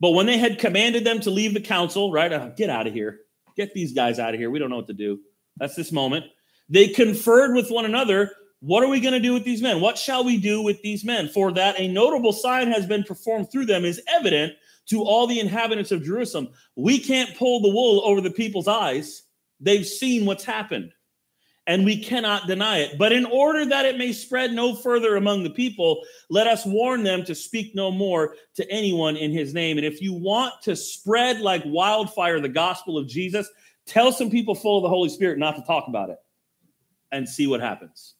But 0.00 0.10
when 0.10 0.26
they 0.26 0.36
had 0.36 0.58
commanded 0.58 1.04
them 1.04 1.20
to 1.20 1.30
leave 1.30 1.54
the 1.54 1.60
council, 1.60 2.10
right? 2.10 2.32
Uh, 2.32 2.48
get 2.48 2.70
out 2.70 2.88
of 2.88 2.92
here. 2.92 3.20
Get 3.56 3.72
these 3.72 3.92
guys 3.92 4.18
out 4.18 4.34
of 4.34 4.40
here. 4.40 4.50
We 4.50 4.58
don't 4.58 4.68
know 4.68 4.76
what 4.76 4.88
to 4.88 4.92
do. 4.92 5.20
That's 5.56 5.76
this 5.76 5.92
moment. 5.92 6.24
They 6.68 6.88
conferred 6.88 7.54
with 7.54 7.70
one 7.70 7.84
another 7.84 8.32
what 8.60 8.82
are 8.82 8.88
we 8.88 8.98
going 8.98 9.14
to 9.14 9.20
do 9.20 9.32
with 9.32 9.44
these 9.44 9.62
men? 9.62 9.80
What 9.80 9.96
shall 9.96 10.24
we 10.24 10.36
do 10.36 10.60
with 10.60 10.82
these 10.82 11.04
men? 11.04 11.28
For 11.28 11.52
that 11.52 11.78
a 11.78 11.86
notable 11.86 12.32
sign 12.32 12.66
has 12.72 12.86
been 12.86 13.04
performed 13.04 13.52
through 13.52 13.66
them 13.66 13.84
is 13.84 14.02
evident 14.08 14.54
to 14.86 15.04
all 15.04 15.28
the 15.28 15.38
inhabitants 15.38 15.92
of 15.92 16.02
Jerusalem. 16.02 16.48
We 16.74 16.98
can't 16.98 17.36
pull 17.36 17.60
the 17.60 17.68
wool 17.68 18.02
over 18.04 18.20
the 18.20 18.32
people's 18.32 18.66
eyes. 18.66 19.22
They've 19.60 19.86
seen 19.86 20.26
what's 20.26 20.42
happened, 20.42 20.90
and 21.68 21.84
we 21.84 22.02
cannot 22.02 22.46
deny 22.46 22.78
it. 22.78 22.96
But 22.96 23.12
in 23.12 23.26
order 23.26 23.66
that 23.66 23.84
it 23.84 23.98
may 23.98 24.10
spread 24.12 24.52
no 24.52 24.74
further 24.74 25.16
among 25.16 25.44
the 25.44 25.50
people, 25.50 26.02
let 26.30 26.46
us 26.46 26.64
warn 26.64 27.02
them 27.04 27.24
to 27.26 27.34
speak 27.34 27.74
no 27.74 27.90
more 27.90 28.34
to 28.54 28.68
anyone 28.70 29.16
in 29.16 29.30
his 29.30 29.52
name. 29.52 29.76
And 29.76 29.86
if 29.86 30.00
you 30.00 30.14
want 30.14 30.54
to 30.62 30.74
spread 30.74 31.40
like 31.40 31.62
wildfire 31.66 32.40
the 32.40 32.48
gospel 32.48 32.96
of 32.96 33.06
Jesus, 33.06 33.48
tell 33.84 34.10
some 34.12 34.30
people 34.30 34.54
full 34.54 34.78
of 34.78 34.82
the 34.82 34.88
Holy 34.88 35.10
Spirit 35.10 35.38
not 35.38 35.56
to 35.56 35.62
talk 35.62 35.88
about 35.88 36.08
it 36.08 36.18
and 37.12 37.28
see 37.28 37.46
what 37.46 37.60
happens. 37.60 38.14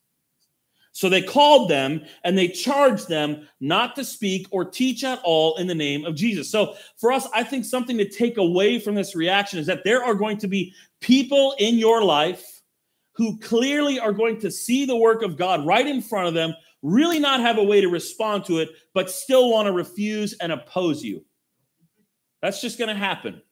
So 0.93 1.09
they 1.09 1.23
called 1.23 1.71
them 1.71 2.05
and 2.25 2.37
they 2.37 2.49
charged 2.49 3.09
them 3.09 3.49
not 3.61 3.97
to 3.97 4.05
speak 4.05 4.47
or 4.51 4.65
teach 4.65 5.05
at 5.05 5.21
all 5.25 5.57
in 5.57 5.67
the 5.67 5.75
name 5.75 6.05
of 6.05 6.15
Jesus. 6.15 6.51
So 6.51 6.75
for 6.99 7.13
us, 7.13 7.27
I 7.35 7.45
think 7.45 7.65
something 7.65 7.97
to 7.97 8.09
take 8.09 8.37
away 8.37 8.79
from 8.79 8.95
this 8.95 9.15
reaction 9.15 9.59
is 9.59 9.67
that 9.69 9.85
there 9.85 10.05
are 10.05 10.15
going 10.15 10.37
to 10.39 10.49
be 10.49 10.75
people 11.01 11.55
in 11.59 11.77
your 11.79 12.03
life 12.03 12.58
who 13.19 13.37
clearly 13.41 13.99
are 13.99 14.13
going 14.13 14.41
to 14.41 14.51
see 14.51 14.87
the 14.87 14.97
work 14.97 15.23
of 15.23 15.37
God 15.37 15.67
right 15.67 15.87
in 15.87 16.01
front 16.01 16.29
of 16.29 16.35
them, 16.35 16.55
really 16.83 17.19
not 17.19 17.41
have 17.41 17.59
a 17.59 17.65
way 17.65 17.81
to 17.81 17.89
respond 17.89 18.45
to 18.45 18.59
it, 18.59 18.71
but 18.95 19.11
still 19.11 19.51
want 19.51 19.67
to 19.67 19.73
refuse 19.73 20.35
and 20.35 20.53
oppose 20.53 21.03
you. 21.03 21.25
That's 22.41 22.61
just 22.61 22.79
going 22.79 22.89
to 22.89 22.95
happen. 22.95 23.43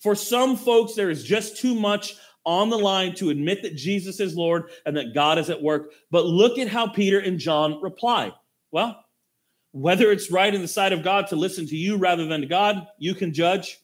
For 0.00 0.14
some 0.14 0.56
folks, 0.56 0.94
there 0.94 1.10
is 1.10 1.22
just 1.22 1.58
too 1.58 1.74
much 1.74 2.16
on 2.46 2.70
the 2.70 2.78
line 2.78 3.14
to 3.16 3.28
admit 3.28 3.62
that 3.62 3.76
Jesus 3.76 4.20
is 4.20 4.34
Lord 4.34 4.70
and 4.86 4.96
that 4.96 5.12
God 5.12 5.36
is 5.36 5.50
at 5.50 5.62
work. 5.62 5.92
But 6.10 6.24
look 6.24 6.56
at 6.56 6.68
how 6.68 6.88
Peter 6.88 7.18
and 7.18 7.38
John 7.38 7.82
reply. 7.82 8.32
Well, 8.70 9.04
whether 9.72 10.10
it's 10.10 10.30
right 10.30 10.54
in 10.54 10.62
the 10.62 10.68
sight 10.68 10.94
of 10.94 11.02
God 11.02 11.26
to 11.26 11.36
listen 11.36 11.66
to 11.66 11.76
you 11.76 11.98
rather 11.98 12.24
than 12.24 12.40
to 12.40 12.46
God, 12.46 12.86
you 12.96 13.14
can 13.14 13.34
judge. 13.34 13.78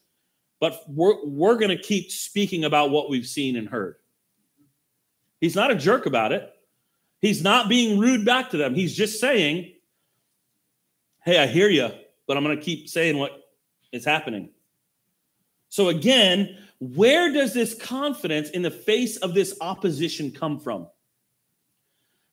But 0.61 0.81
we're, 0.89 1.27
we're 1.27 1.59
going 1.59 1.77
to 1.77 1.83
keep 1.83 2.11
speaking 2.11 2.65
about 2.65 2.91
what 2.91 3.11
we've 3.11 3.27
seen 3.27 3.57
and 3.57 3.69
heard. 3.69 3.97
He's 5.45 5.55
not 5.55 5.71
a 5.71 5.75
jerk 5.75 6.07
about 6.07 6.33
it. 6.33 6.51
He's 7.21 7.43
not 7.43 7.69
being 7.69 7.99
rude 7.99 8.25
back 8.25 8.49
to 8.53 8.57
them. 8.57 8.75
He's 8.75 8.97
just 8.97 9.21
saying, 9.21 9.75
Hey, 11.23 11.39
I 11.39 11.47
hear 11.47 11.69
you, 11.69 11.91
but 12.27 12.39
I'm 12.39 12.43
going 12.45 12.57
to 12.57 12.63
keep 12.63 12.89
saying 12.89 13.19
what 13.19 13.43
is 13.93 14.07
happening. 14.07 14.49
So 15.69 15.89
again, 15.89 16.57
where 16.81 17.31
does 17.31 17.53
this 17.53 17.75
confidence 17.75 18.49
in 18.51 18.63
the 18.63 18.71
face 18.71 19.19
of 19.19 19.35
this 19.35 19.55
opposition 19.61 20.33
come 20.33 20.59
from? 20.59 20.87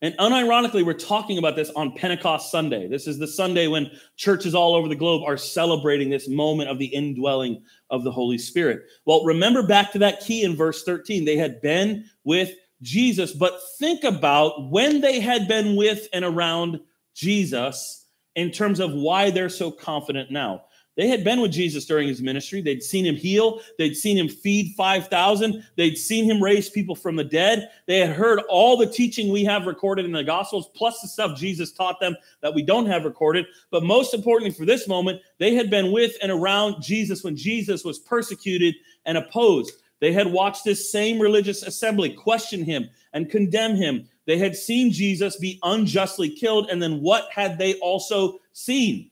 And 0.02 0.15
unironically, 0.17 0.86
we're 0.86 0.93
talking 0.93 1.38
about 1.38 1.58
this 1.58 1.69
on 1.71 1.91
Pentecost 1.91 2.50
Sunday. 2.50 2.88
This 2.88 3.08
is 3.08 3.19
the 3.19 3.28
Sunday 3.28 3.67
when 3.67 3.91
churches 4.15 4.56
all 4.56 4.74
over 4.74 4.88
the 4.88 4.95
globe 4.95 5.24
are 5.28 5.36
celebrating 5.36 6.10
this 6.10 6.30
moment 6.30 6.69
of 6.69 6.80
the 6.80 6.86
indwelling 6.86 7.62
of 7.89 8.06
the 8.06 8.12
Holy 8.12 8.38
Spirit. 8.38 8.84
Well, 9.04 9.26
remember 9.26 9.67
back 9.67 9.91
to 9.91 10.00
that 10.00 10.21
key 10.21 10.43
in 10.43 10.56
verse 10.56 10.86
13. 10.86 11.26
They 11.26 11.36
had 11.36 11.62
been 11.62 12.06
with 12.24 12.54
Jesus, 12.82 13.32
but 13.34 13.60
think 13.78 14.04
about 14.04 14.70
when 14.70 15.02
they 15.02 15.20
had 15.20 15.48
been 15.48 15.76
with 15.76 16.08
and 16.13 16.26
around 16.26 16.80
Jesus 17.13 18.06
in 18.36 18.52
terms 18.52 18.80
of 18.80 18.94
why 18.94 19.30
they're 19.30 19.50
so 19.50 19.72
confident 19.72 20.32
now. 20.32 20.63
They 20.98 21.08
had 21.08 21.24
been 21.24 21.39
with 21.39 21.52
Jesus 21.52 21.86
during 21.86 22.08
his 22.08 22.22
ministry. 22.22 22.62
They'd 22.62 22.84
seen 22.84 23.06
him 23.06 23.15
heal. 23.15 23.62
They'd 23.78 23.96
seen 23.96 24.17
him 24.17 24.28
feed 24.28 24.76
5,000. 24.76 25.63
They'd 25.78 25.96
seen 25.96 26.26
him 26.26 26.44
raise 26.44 26.70
people 26.70 26.96
from 26.96 27.15
the 27.15 27.24
dead. 27.24 27.70
They 27.88 28.00
had 28.00 28.10
heard 28.10 28.41
all 28.50 28.76
the 28.76 28.86
teaching 28.86 29.32
we 29.32 29.46
have 29.46 29.67
recorded 29.67 30.06
in 30.06 30.12
the 30.12 30.24
Gospels, 30.24 30.70
plus 30.76 31.02
the 31.02 31.08
stuff 31.08 31.38
Jesus 31.38 31.72
taught 31.72 32.00
them 32.02 32.15
that 32.41 32.54
we 32.54 32.62
don't 32.62 32.88
have 32.88 33.06
recorded. 33.06 33.46
But 33.70 33.84
most 33.84 34.13
importantly 34.13 34.54
for 34.54 34.65
this 34.65 34.88
moment, 34.88 35.22
they 35.38 35.56
had 35.56 35.70
been 35.70 35.94
with 35.94 36.15
and 36.22 36.32
around 36.32 36.82
Jesus 36.82 37.24
when 37.24 37.38
Jesus 37.38 37.86
was 37.86 38.00
persecuted 38.00 38.76
and 39.06 39.17
opposed. 39.17 39.72
They 40.02 40.12
had 40.12 40.28
watched 40.28 40.66
this 40.66 40.92
same 40.92 41.20
religious 41.20 41.64
assembly 41.64 42.10
question 42.10 42.66
him 42.66 42.90
and 43.14 43.30
condemn 43.30 43.76
him. 43.76 44.10
They 44.26 44.38
had 44.38 44.56
seen 44.56 44.92
Jesus 44.92 45.38
be 45.38 45.60
unjustly 45.64 46.30
killed. 46.30 46.70
And 46.70 46.82
then 46.82 47.02
what 47.02 47.30
had 47.32 47.58
they 47.58 47.76
also 47.76 48.40
seen? 48.52 49.12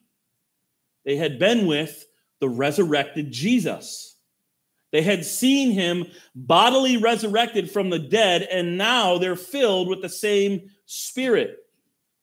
They 1.05 1.15
had 1.15 1.39
been 1.39 1.67
with 1.67 2.05
the 2.39 2.49
resurrected 2.49 3.31
Jesus. 3.31 4.15
They 4.91 5.03
had 5.03 5.23
seen 5.23 5.71
him 5.71 6.07
bodily 6.33 6.97
resurrected 6.97 7.69
from 7.69 7.91
the 7.91 7.99
dead, 7.99 8.43
and 8.43 8.77
now 8.77 9.19
they're 9.19 9.35
filled 9.35 9.87
with 9.87 10.01
the 10.01 10.09
same 10.09 10.71
Spirit. 10.85 11.57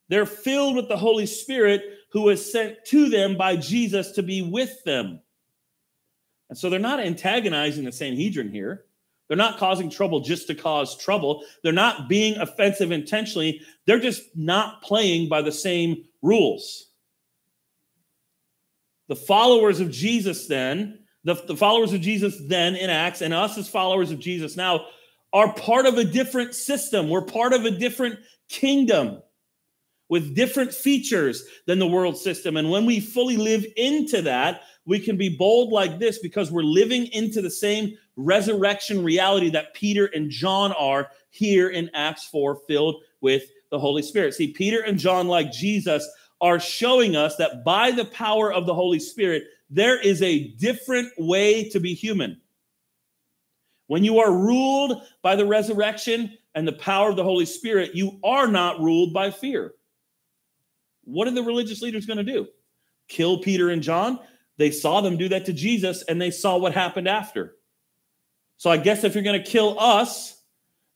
They're 0.08 0.26
filled 0.26 0.74
with 0.74 0.88
the 0.88 0.96
Holy 0.96 1.26
Spirit 1.26 1.84
who 2.10 2.22
was 2.22 2.50
sent 2.50 2.84
to 2.86 3.08
them 3.08 3.36
by 3.36 3.54
Jesus 3.54 4.12
to 4.12 4.22
be 4.24 4.42
with 4.42 4.82
them. 4.84 5.20
And 6.48 6.58
so 6.58 6.70
they're 6.70 6.78
not 6.78 7.00
antagonizing 7.00 7.84
the 7.84 7.92
Sanhedrin 7.92 8.50
here. 8.50 8.84
They're 9.28 9.36
not 9.36 9.58
causing 9.58 9.90
trouble 9.90 10.20
just 10.20 10.46
to 10.46 10.54
cause 10.54 10.96
trouble. 10.96 11.44
They're 11.62 11.72
not 11.72 12.08
being 12.08 12.36
offensive 12.36 12.92
intentionally. 12.92 13.60
They're 13.86 13.98
just 13.98 14.22
not 14.36 14.82
playing 14.82 15.28
by 15.28 15.42
the 15.42 15.52
same 15.52 16.04
rules. 16.22 16.90
The 19.08 19.16
followers 19.16 19.80
of 19.80 19.90
Jesus, 19.90 20.46
then, 20.46 21.00
the, 21.24 21.34
the 21.34 21.56
followers 21.56 21.92
of 21.92 22.00
Jesus 22.00 22.40
then 22.46 22.76
in 22.76 22.90
Acts, 22.90 23.20
and 23.20 23.34
us 23.34 23.58
as 23.58 23.68
followers 23.68 24.12
of 24.12 24.20
Jesus 24.20 24.56
now, 24.56 24.86
are 25.32 25.52
part 25.54 25.86
of 25.86 25.98
a 25.98 26.04
different 26.04 26.54
system. 26.54 27.08
We're 27.08 27.22
part 27.22 27.52
of 27.52 27.64
a 27.64 27.70
different 27.70 28.20
kingdom. 28.48 29.22
With 30.08 30.34
different 30.34 30.72
features 30.72 31.44
than 31.66 31.78
the 31.78 31.86
world 31.86 32.16
system. 32.16 32.56
And 32.56 32.70
when 32.70 32.86
we 32.86 33.00
fully 33.00 33.36
live 33.36 33.66
into 33.76 34.22
that, 34.22 34.62
we 34.84 35.00
can 35.00 35.16
be 35.16 35.36
bold 35.36 35.72
like 35.72 35.98
this 35.98 36.18
because 36.18 36.52
we're 36.52 36.62
living 36.62 37.06
into 37.08 37.42
the 37.42 37.50
same 37.50 37.96
resurrection 38.14 39.02
reality 39.02 39.50
that 39.50 39.74
Peter 39.74 40.06
and 40.06 40.30
John 40.30 40.72
are 40.72 41.10
here 41.30 41.68
in 41.68 41.90
Acts 41.92 42.24
4, 42.28 42.60
filled 42.68 43.02
with 43.20 43.44
the 43.70 43.78
Holy 43.78 44.02
Spirit. 44.02 44.34
See, 44.34 44.52
Peter 44.52 44.80
and 44.80 44.98
John, 44.98 45.26
like 45.26 45.52
Jesus, 45.52 46.08
are 46.40 46.60
showing 46.60 47.16
us 47.16 47.36
that 47.36 47.64
by 47.64 47.90
the 47.90 48.04
power 48.04 48.52
of 48.52 48.66
the 48.66 48.74
Holy 48.74 49.00
Spirit, 49.00 49.44
there 49.68 50.00
is 50.00 50.22
a 50.22 50.48
different 50.52 51.12
way 51.18 51.68
to 51.70 51.80
be 51.80 51.94
human. 51.94 52.40
When 53.88 54.04
you 54.04 54.18
are 54.20 54.32
ruled 54.32 55.02
by 55.22 55.36
the 55.36 55.46
resurrection 55.46 56.36
and 56.54 56.66
the 56.66 56.72
power 56.72 57.10
of 57.10 57.16
the 57.16 57.24
Holy 57.24 57.46
Spirit, 57.46 57.94
you 57.94 58.18
are 58.24 58.48
not 58.48 58.80
ruled 58.80 59.12
by 59.12 59.30
fear. 59.30 59.74
What 61.06 61.26
are 61.26 61.32
the 61.32 61.42
religious 61.42 61.80
leaders 61.80 62.04
going 62.04 62.18
to 62.18 62.22
do? 62.22 62.46
Kill 63.08 63.38
Peter 63.38 63.70
and 63.70 63.82
John? 63.82 64.20
They 64.58 64.70
saw 64.70 65.00
them 65.00 65.16
do 65.16 65.28
that 65.30 65.46
to 65.46 65.52
Jesus 65.52 66.02
and 66.02 66.20
they 66.20 66.30
saw 66.30 66.58
what 66.58 66.74
happened 66.74 67.08
after. 67.08 67.56
So 68.58 68.70
I 68.70 68.76
guess 68.76 69.04
if 69.04 69.14
you're 69.14 69.24
going 69.24 69.42
to 69.42 69.50
kill 69.50 69.78
us, 69.78 70.34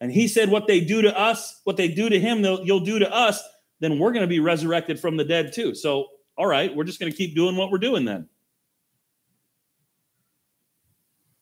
and 0.00 0.10
he 0.10 0.28
said 0.28 0.50
what 0.50 0.66
they 0.66 0.80
do 0.80 1.02
to 1.02 1.18
us, 1.18 1.60
what 1.64 1.76
they 1.76 1.88
do 1.88 2.08
to 2.08 2.18
him, 2.18 2.42
you'll 2.42 2.80
do 2.80 2.98
to 2.98 3.12
us, 3.12 3.42
then 3.80 3.98
we're 3.98 4.12
going 4.12 4.22
to 4.22 4.28
be 4.28 4.40
resurrected 4.40 4.98
from 4.98 5.16
the 5.16 5.24
dead 5.24 5.52
too. 5.52 5.74
So, 5.74 6.06
all 6.36 6.46
right, 6.46 6.74
we're 6.74 6.84
just 6.84 7.00
going 7.00 7.12
to 7.12 7.16
keep 7.16 7.34
doing 7.34 7.56
what 7.56 7.70
we're 7.70 7.78
doing 7.78 8.04
then. 8.04 8.28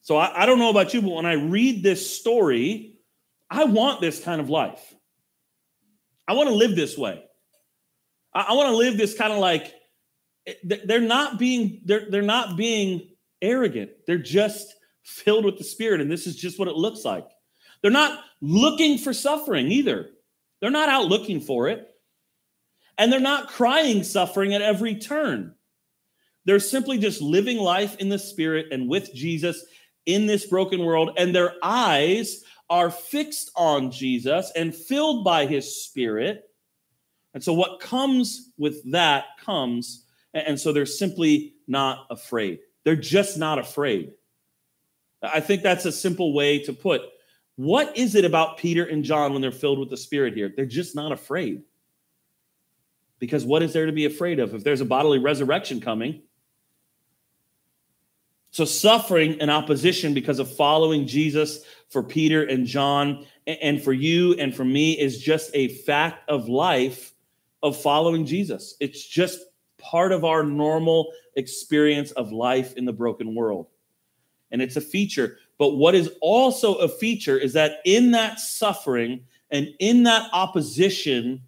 So 0.02 0.16
I, 0.16 0.42
I 0.42 0.46
don't 0.46 0.58
know 0.58 0.70
about 0.70 0.92
you, 0.92 1.02
but 1.02 1.10
when 1.10 1.26
I 1.26 1.34
read 1.34 1.82
this 1.82 2.18
story, 2.18 2.96
I 3.48 3.64
want 3.64 4.00
this 4.00 4.22
kind 4.22 4.40
of 4.40 4.50
life. 4.50 4.94
I 6.26 6.32
want 6.32 6.48
to 6.48 6.54
live 6.54 6.74
this 6.74 6.98
way. 6.98 7.27
I, 8.34 8.46
I 8.48 8.52
want 8.54 8.68
to 8.68 8.76
live 8.76 8.96
this 8.96 9.16
kind 9.16 9.32
of 9.32 9.38
like 9.38 9.72
eh, 10.46 10.54
they're 10.62 11.00
not 11.00 11.38
being 11.38 11.80
they're 11.84 12.10
they're 12.10 12.22
not 12.22 12.56
being 12.56 13.08
arrogant. 13.42 13.90
They're 14.06 14.18
just 14.18 14.74
filled 15.02 15.44
with 15.44 15.58
the 15.58 15.64
Spirit, 15.64 16.00
and 16.00 16.10
this 16.10 16.26
is 16.26 16.36
just 16.36 16.58
what 16.58 16.68
it 16.68 16.76
looks 16.76 17.04
like. 17.04 17.26
They're 17.82 17.90
not 17.90 18.24
looking 18.40 18.98
for 18.98 19.12
suffering 19.12 19.70
either. 19.70 20.10
They're 20.60 20.70
not 20.70 20.88
out 20.88 21.06
looking 21.06 21.40
for 21.40 21.68
it. 21.68 21.88
And 22.96 23.12
they're 23.12 23.20
not 23.20 23.48
crying 23.48 24.02
suffering 24.02 24.54
at 24.54 24.62
every 24.62 24.96
turn. 24.96 25.54
They're 26.44 26.58
simply 26.58 26.98
just 26.98 27.22
living 27.22 27.58
life 27.58 27.96
in 27.98 28.08
the 28.08 28.18
Spirit 28.18 28.66
and 28.72 28.88
with 28.88 29.14
Jesus 29.14 29.64
in 30.06 30.26
this 30.26 30.46
broken 30.46 30.84
world, 30.84 31.10
and 31.16 31.34
their 31.34 31.54
eyes 31.62 32.42
are 32.70 32.90
fixed 32.90 33.50
on 33.54 33.90
Jesus 33.90 34.50
and 34.56 34.74
filled 34.74 35.24
by 35.24 35.46
his 35.46 35.84
Spirit 35.84 36.47
and 37.34 37.42
so, 37.42 37.52
what 37.52 37.80
comes 37.80 38.50
with 38.58 38.90
that 38.92 39.24
comes. 39.44 40.04
And 40.34 40.58
so, 40.60 40.72
they're 40.72 40.86
simply 40.86 41.54
not 41.66 42.06
afraid. 42.10 42.60
They're 42.84 42.96
just 42.96 43.38
not 43.38 43.58
afraid. 43.58 44.12
I 45.22 45.40
think 45.40 45.62
that's 45.62 45.84
a 45.84 45.92
simple 45.92 46.32
way 46.32 46.60
to 46.64 46.72
put 46.72 47.02
what 47.58 47.98
is 47.98 48.14
it 48.14 48.24
about 48.24 48.58
Peter 48.58 48.84
and 48.84 49.02
John 49.02 49.32
when 49.32 49.42
they're 49.42 49.50
filled 49.50 49.80
with 49.80 49.90
the 49.90 49.96
Spirit 49.96 50.34
here? 50.34 50.52
They're 50.54 50.64
just 50.64 50.94
not 50.94 51.10
afraid. 51.10 51.64
Because 53.18 53.44
what 53.44 53.64
is 53.64 53.72
there 53.72 53.86
to 53.86 53.92
be 53.92 54.04
afraid 54.04 54.38
of 54.38 54.54
if 54.54 54.62
there's 54.62 54.80
a 54.80 54.84
bodily 54.84 55.18
resurrection 55.18 55.80
coming? 55.80 56.22
So, 58.52 58.64
suffering 58.64 59.40
and 59.40 59.50
opposition 59.50 60.14
because 60.14 60.38
of 60.38 60.54
following 60.54 61.08
Jesus 61.08 61.64
for 61.90 62.02
Peter 62.02 62.44
and 62.44 62.64
John 62.64 63.26
and 63.44 63.82
for 63.82 63.92
you 63.92 64.34
and 64.34 64.54
for 64.54 64.64
me 64.64 64.92
is 64.92 65.18
just 65.18 65.50
a 65.52 65.68
fact 65.68 66.30
of 66.30 66.48
life 66.48 67.12
of 67.62 67.76
following 67.76 68.24
Jesus. 68.24 68.76
It's 68.80 69.06
just 69.06 69.40
part 69.78 70.12
of 70.12 70.24
our 70.24 70.42
normal 70.42 71.12
experience 71.36 72.10
of 72.12 72.32
life 72.32 72.74
in 72.76 72.84
the 72.84 72.92
broken 72.92 73.34
world. 73.34 73.68
And 74.50 74.62
it's 74.62 74.76
a 74.76 74.80
feature. 74.80 75.38
But 75.58 75.76
what 75.76 75.94
is 75.94 76.10
also 76.20 76.74
a 76.76 76.88
feature 76.88 77.36
is 77.36 77.52
that 77.54 77.80
in 77.84 78.12
that 78.12 78.40
suffering 78.40 79.24
and 79.50 79.68
in 79.78 80.04
that 80.04 80.28
opposition, 80.32 81.42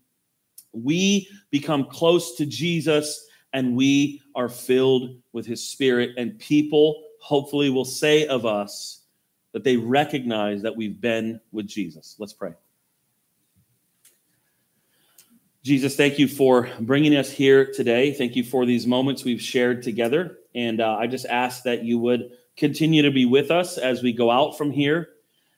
we 0.72 1.28
become 1.50 1.84
close 1.86 2.36
to 2.36 2.46
Jesus 2.46 3.26
and 3.52 3.76
we 3.76 4.22
are 4.34 4.48
filled 4.48 5.16
with 5.32 5.46
his 5.46 5.66
spirit. 5.66 6.10
And 6.16 6.38
people 6.38 7.02
hopefully 7.20 7.70
will 7.70 7.84
say 7.84 8.26
of 8.26 8.46
us 8.46 9.04
that 9.52 9.64
they 9.64 9.76
recognize 9.76 10.62
that 10.62 10.76
we've 10.76 11.00
been 11.00 11.40
with 11.52 11.66
Jesus. 11.66 12.16
Let's 12.18 12.32
pray. 12.32 12.52
Jesus, 15.62 15.94
thank 15.94 16.18
you 16.18 16.26
for 16.26 16.70
bringing 16.80 17.14
us 17.14 17.30
here 17.30 17.70
today. 17.70 18.14
Thank 18.14 18.34
you 18.34 18.42
for 18.42 18.64
these 18.64 18.86
moments 18.86 19.24
we've 19.24 19.42
shared 19.42 19.82
together. 19.82 20.38
And 20.54 20.80
uh, 20.80 20.96
I 20.96 21.06
just 21.06 21.26
ask 21.26 21.64
that 21.64 21.84
you 21.84 21.98
would 21.98 22.30
continue 22.56 23.02
to 23.02 23.10
be 23.10 23.26
with 23.26 23.50
us 23.50 23.76
as 23.76 24.02
we 24.02 24.14
go 24.14 24.30
out 24.30 24.56
from 24.56 24.70
here, 24.70 25.10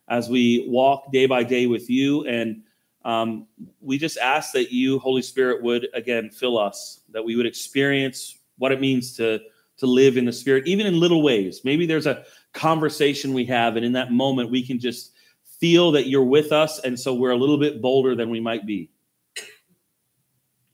as 0.08 0.28
we 0.28 0.66
walk 0.68 1.12
day 1.12 1.26
by 1.26 1.44
day 1.44 1.68
with 1.68 1.88
you. 1.88 2.26
And 2.26 2.64
um, 3.04 3.46
we 3.80 3.96
just 3.96 4.18
ask 4.18 4.52
that 4.54 4.72
you, 4.72 4.98
Holy 4.98 5.22
Spirit, 5.22 5.62
would 5.62 5.86
again 5.94 6.30
fill 6.30 6.58
us, 6.58 7.00
that 7.10 7.24
we 7.24 7.36
would 7.36 7.46
experience 7.46 8.36
what 8.58 8.72
it 8.72 8.80
means 8.80 9.16
to, 9.18 9.38
to 9.78 9.86
live 9.86 10.16
in 10.16 10.24
the 10.24 10.32
Spirit, 10.32 10.66
even 10.66 10.84
in 10.84 10.98
little 10.98 11.22
ways. 11.22 11.60
Maybe 11.62 11.86
there's 11.86 12.06
a 12.06 12.24
conversation 12.54 13.34
we 13.34 13.44
have, 13.46 13.76
and 13.76 13.86
in 13.86 13.92
that 13.92 14.10
moment, 14.10 14.50
we 14.50 14.66
can 14.66 14.80
just 14.80 15.12
feel 15.60 15.92
that 15.92 16.08
you're 16.08 16.24
with 16.24 16.50
us. 16.50 16.80
And 16.80 16.98
so 16.98 17.14
we're 17.14 17.30
a 17.30 17.36
little 17.36 17.58
bit 17.58 17.80
bolder 17.80 18.16
than 18.16 18.30
we 18.30 18.40
might 18.40 18.66
be. 18.66 18.91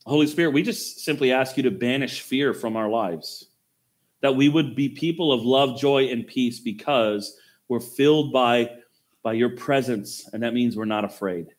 Holy 0.08 0.26
Spirit, 0.26 0.52
we 0.52 0.62
just 0.62 1.00
simply 1.00 1.32
ask 1.32 1.56
you 1.56 1.62
to 1.64 1.70
banish 1.70 2.22
fear 2.22 2.54
from 2.54 2.76
our 2.76 2.88
lives, 2.88 3.46
that 4.20 4.34
we 4.34 4.48
would 4.48 4.74
be 4.74 4.88
people 4.88 5.32
of 5.32 5.42
love, 5.42 5.78
joy, 5.78 6.08
and 6.08 6.26
peace 6.26 6.60
because 6.60 7.36
we're 7.68 7.80
filled 7.80 8.32
by, 8.32 8.70
by 9.22 9.34
your 9.34 9.50
presence, 9.50 10.28
and 10.32 10.42
that 10.42 10.54
means 10.54 10.76
we're 10.76 10.84
not 10.84 11.04
afraid. 11.04 11.54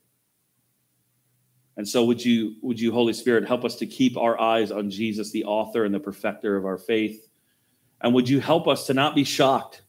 And 1.77 1.87
so 1.87 2.03
would 2.05 2.23
you 2.23 2.55
would 2.61 2.77
you 2.77 2.91
Holy 2.91 3.13
Spirit 3.13 3.47
help 3.47 3.63
us 3.63 3.75
to 3.77 3.85
keep 3.85 4.17
our 4.17 4.37
eyes 4.39 4.69
on 4.69 4.89
Jesus 4.89 5.31
the 5.31 5.45
author 5.45 5.85
and 5.85 5.95
the 5.95 5.99
perfecter 5.99 6.57
of 6.57 6.65
our 6.65 6.77
faith 6.77 7.29
and 8.01 8.13
would 8.13 8.29
you 8.29 8.39
help 8.39 8.67
us 8.67 8.87
to 8.87 8.93
not 8.93 9.15
be 9.15 9.23
shocked 9.23 9.83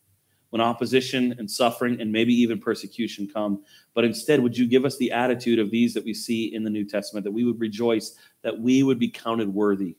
when 0.50 0.60
opposition 0.60 1.34
and 1.38 1.50
suffering 1.50 2.00
and 2.00 2.12
maybe 2.12 2.34
even 2.34 2.60
persecution 2.60 3.28
come. 3.32 3.62
But 3.94 4.04
instead, 4.04 4.40
would 4.40 4.56
you 4.56 4.66
give 4.66 4.84
us 4.84 4.96
the 4.98 5.10
attitude 5.10 5.58
of 5.58 5.70
these 5.70 5.94
that 5.94 6.04
we 6.04 6.12
see 6.12 6.54
in 6.54 6.64
the 6.64 6.70
New 6.70 6.84
Testament, 6.84 7.24
that 7.24 7.32
we 7.32 7.44
would 7.44 7.60
rejoice, 7.60 8.16
that 8.42 8.60
we 8.60 8.82
would 8.82 8.98
be 8.98 9.08
counted 9.08 9.52
worthy 9.52 9.96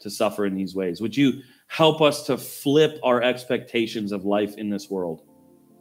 to 0.00 0.10
suffer 0.10 0.46
in 0.46 0.54
these 0.54 0.74
ways? 0.74 1.00
Would 1.00 1.16
you 1.16 1.42
help 1.68 2.02
us 2.02 2.26
to 2.26 2.36
flip 2.36 2.98
our 3.02 3.22
expectations 3.22 4.12
of 4.12 4.24
life 4.24 4.56
in 4.56 4.68
this 4.68 4.90
world 4.90 5.22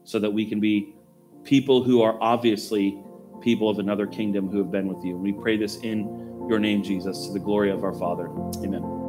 so 0.03 0.19
that 0.19 0.31
we 0.31 0.45
can 0.45 0.59
be 0.59 0.95
people 1.43 1.83
who 1.83 2.01
are 2.01 2.17
obviously 2.21 3.03
people 3.41 3.69
of 3.69 3.79
another 3.79 4.07
kingdom 4.07 4.47
who 4.47 4.59
have 4.59 4.71
been 4.71 4.87
with 4.87 5.03
you? 5.03 5.15
And 5.15 5.21
we 5.21 5.33
pray 5.33 5.57
this 5.57 5.77
in 5.77 6.45
your 6.47 6.59
name, 6.59 6.83
Jesus, 6.83 7.27
to 7.27 7.33
the 7.33 7.39
glory 7.39 7.71
of 7.71 7.83
our 7.83 7.93
Father. 7.93 8.27
Amen. 8.63 9.02